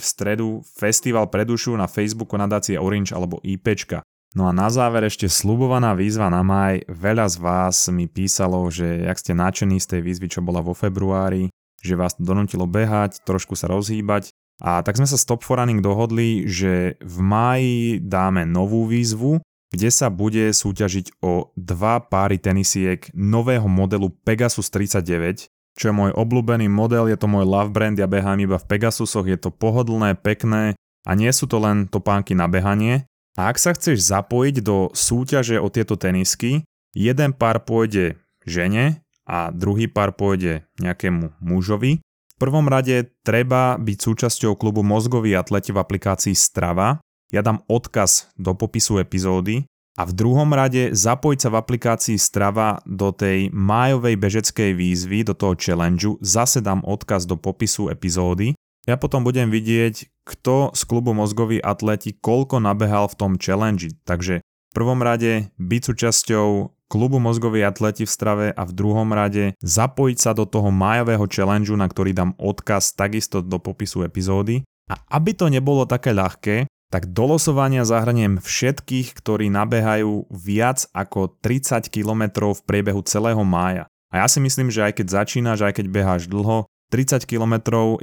stredu 0.00 0.64
festival 0.64 1.28
pre 1.28 1.44
dušu 1.44 1.76
na 1.76 1.84
Facebooku 1.84 2.40
nadácie 2.40 2.80
Orange 2.80 3.12
alebo 3.12 3.44
IPčka. 3.44 4.00
No 4.32 4.48
a 4.48 4.52
na 4.56 4.72
záver 4.72 5.04
ešte 5.04 5.28
slubovaná 5.28 5.92
výzva 5.92 6.32
na 6.32 6.40
maj. 6.40 6.88
Veľa 6.88 7.28
z 7.28 7.36
vás 7.36 7.76
mi 7.92 8.08
písalo, 8.08 8.64
že 8.72 9.04
jak 9.04 9.20
ste 9.20 9.36
nadšení 9.36 9.76
z 9.76 9.96
tej 9.96 10.00
výzvy, 10.00 10.26
čo 10.32 10.40
bola 10.40 10.64
vo 10.64 10.72
februári, 10.72 11.52
že 11.84 12.00
vás 12.00 12.16
to 12.16 12.24
donútilo 12.24 12.64
behať, 12.64 13.20
trošku 13.28 13.52
sa 13.52 13.68
rozhýbať. 13.68 14.32
A 14.64 14.80
tak 14.80 14.96
sme 14.96 15.04
sa 15.04 15.20
s 15.20 15.28
Top 15.28 15.44
for 15.44 15.60
Running 15.60 15.84
dohodli, 15.84 16.48
že 16.48 16.96
v 17.04 17.16
máji 17.20 17.80
dáme 18.00 18.48
novú 18.48 18.88
výzvu, 18.88 19.44
kde 19.72 19.88
sa 19.88 20.08
bude 20.08 20.52
súťažiť 20.52 21.20
o 21.20 21.52
dva 21.56 22.00
páry 22.00 22.36
tenisiek 22.36 23.04
nového 23.12 23.68
modelu 23.68 24.12
Pegasus 24.22 24.68
39, 24.68 25.48
čo 25.72 25.84
je 25.88 25.94
môj 25.96 26.12
obľúbený 26.12 26.68
model, 26.68 27.08
je 27.08 27.16
to 27.16 27.28
môj 27.28 27.48
love 27.48 27.72
brand, 27.72 27.96
ja 27.96 28.04
behám 28.04 28.36
iba 28.44 28.60
v 28.60 28.68
Pegasusoch, 28.68 29.24
je 29.24 29.40
to 29.40 29.48
pohodlné, 29.48 30.20
pekné 30.20 30.76
a 31.08 31.10
nie 31.16 31.32
sú 31.32 31.48
to 31.48 31.56
len 31.56 31.88
topánky 31.88 32.36
na 32.36 32.44
behanie. 32.44 33.08
A 33.38 33.48
ak 33.48 33.56
sa 33.56 33.72
chceš 33.72 34.04
zapojiť 34.04 34.60
do 34.60 34.92
súťaže 34.92 35.56
o 35.56 35.72
tieto 35.72 35.96
tenisky, 35.96 36.68
jeden 36.92 37.32
pár 37.32 37.64
pôjde 37.64 38.20
žene 38.44 39.00
a 39.24 39.48
druhý 39.48 39.88
pár 39.88 40.12
pôjde 40.12 40.68
nejakému 40.76 41.32
mužovi. 41.40 42.04
V 42.04 42.36
prvom 42.36 42.68
rade 42.68 43.08
treba 43.24 43.78
byť 43.80 43.98
súčasťou 44.02 44.58
klubu 44.58 44.84
Mozgoví 44.84 45.32
atleti 45.32 45.72
v 45.72 45.80
aplikácii 45.80 46.36
Strava. 46.36 47.00
Ja 47.32 47.40
dám 47.40 47.64
odkaz 47.70 48.28
do 48.36 48.52
popisu 48.52 49.00
epizódy 49.00 49.64
a 49.96 50.04
v 50.04 50.12
druhom 50.12 50.52
rade 50.52 50.92
zapojiť 50.92 51.38
sa 51.40 51.48
v 51.48 51.58
aplikácii 51.64 52.18
Strava 52.20 52.84
do 52.84 53.08
tej 53.14 53.48
májovej 53.54 54.20
bežeckej 54.20 54.76
výzvy, 54.76 55.24
do 55.24 55.32
toho 55.32 55.56
challengeu, 55.56 56.20
zase 56.20 56.60
dám 56.60 56.84
odkaz 56.84 57.24
do 57.24 57.40
popisu 57.40 57.88
epizódy. 57.88 58.52
Ja 58.84 58.98
potom 58.98 59.22
budem 59.22 59.48
vidieť, 59.48 60.11
kto 60.22 60.70
z 60.72 60.82
klubu 60.86 61.12
Mozgoví 61.12 61.58
atleti 61.58 62.14
koľko 62.14 62.62
nabehal 62.62 63.10
v 63.10 63.18
tom 63.18 63.32
challenge. 63.38 63.94
Takže 64.06 64.42
v 64.42 64.72
prvom 64.72 65.02
rade 65.04 65.52
byť 65.60 65.82
súčasťou 65.84 66.48
klubu 66.92 67.16
Mozgoví 67.16 67.64
atleti 67.64 68.04
v 68.04 68.12
Strave 68.12 68.46
a 68.52 68.62
v 68.68 68.72
druhom 68.76 69.08
rade 69.16 69.56
zapojiť 69.64 70.18
sa 70.20 70.32
do 70.36 70.44
toho 70.44 70.68
májového 70.68 71.24
challengeu, 71.24 71.76
na 71.76 71.88
ktorý 71.88 72.12
dám 72.12 72.36
odkaz 72.36 72.92
takisto 72.92 73.40
do 73.40 73.56
popisu 73.56 74.04
epizódy. 74.04 74.60
A 74.92 75.00
aby 75.16 75.32
to 75.32 75.48
nebolo 75.48 75.88
také 75.88 76.12
ľahké, 76.12 76.68
tak 76.92 77.08
do 77.08 77.24
losovania 77.24 77.88
zahrniem 77.88 78.36
všetkých, 78.36 79.16
ktorí 79.16 79.48
nabehajú 79.48 80.28
viac 80.28 80.84
ako 80.92 81.40
30 81.40 81.88
km 81.88 82.52
v 82.52 82.60
priebehu 82.68 83.00
celého 83.08 83.40
mája. 83.40 83.88
A 84.12 84.20
ja 84.20 84.26
si 84.28 84.44
myslím, 84.44 84.68
že 84.68 84.84
aj 84.84 85.00
keď 85.00 85.24
začínaš, 85.24 85.64
aj 85.64 85.80
keď 85.80 85.86
beháš 85.88 86.28
dlho, 86.28 86.68
30 86.92 87.24
km 87.24 87.54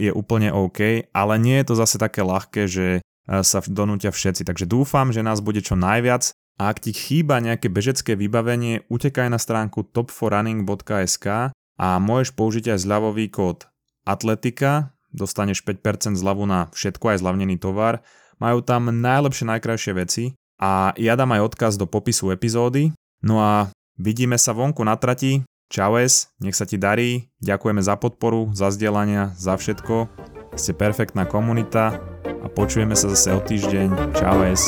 je 0.02 0.10
úplne 0.10 0.49
OK, 0.49 1.06
ale 1.13 1.34
nie 1.38 1.62
je 1.62 1.65
to 1.69 1.75
zase 1.78 2.02
také 2.02 2.25
ľahké, 2.25 2.65
že 2.65 2.88
e, 2.97 2.99
sa 3.45 3.62
donútia 3.69 4.10
všetci. 4.10 4.41
Takže 4.41 4.65
dúfam, 4.65 5.13
že 5.13 5.21
nás 5.21 5.45
bude 5.45 5.62
čo 5.62 5.78
najviac 5.78 6.34
a 6.58 6.73
ak 6.73 6.82
ti 6.82 6.91
chýba 6.91 7.38
nejaké 7.38 7.69
bežecké 7.69 8.17
vybavenie, 8.17 8.84
utekaj 8.89 9.30
na 9.30 9.38
stránku 9.38 9.86
top4running.sk 9.93 11.54
a 11.54 11.88
môžeš 12.02 12.34
použiť 12.34 12.73
aj 12.73 12.80
zľavový 12.82 13.30
kód 13.30 13.69
Atletika, 14.10 14.97
dostaneš 15.13 15.62
5% 15.62 16.17
zľavu 16.17 16.49
na 16.49 16.73
všetko 16.73 17.13
aj 17.13 17.17
zľavnený 17.21 17.62
tovar 17.62 18.02
majú 18.39 18.63
tam 18.63 18.89
najlepšie, 18.89 19.45
najkrajšie 19.45 19.93
veci 19.93 20.23
a 20.58 20.95
ja 20.95 21.13
dám 21.19 21.36
aj 21.36 21.54
odkaz 21.54 21.75
do 21.75 21.86
popisu 21.86 22.32
epizódy. 22.32 22.95
No 23.19 23.43
a 23.43 23.69
vidíme 23.99 24.39
sa 24.39 24.56
vonku 24.56 24.82
na 24.82 24.95
trati. 24.95 25.43
Čaues, 25.69 26.34
nech 26.41 26.58
sa 26.58 26.65
ti 26.65 26.82
darí, 26.82 27.29
ďakujeme 27.45 27.77
za 27.77 27.93
podporu, 27.93 28.49
za 28.58 28.73
zdieľania, 28.73 29.38
za 29.38 29.53
všetko. 29.53 30.10
Ste 30.58 30.73
perfektná 30.73 31.29
komunita 31.29 31.93
a 32.25 32.49
počujeme 32.49 32.97
sa 32.97 33.05
zase 33.13 33.38
o 33.38 33.39
týždeň. 33.39 34.17
Čaues. 34.17 34.65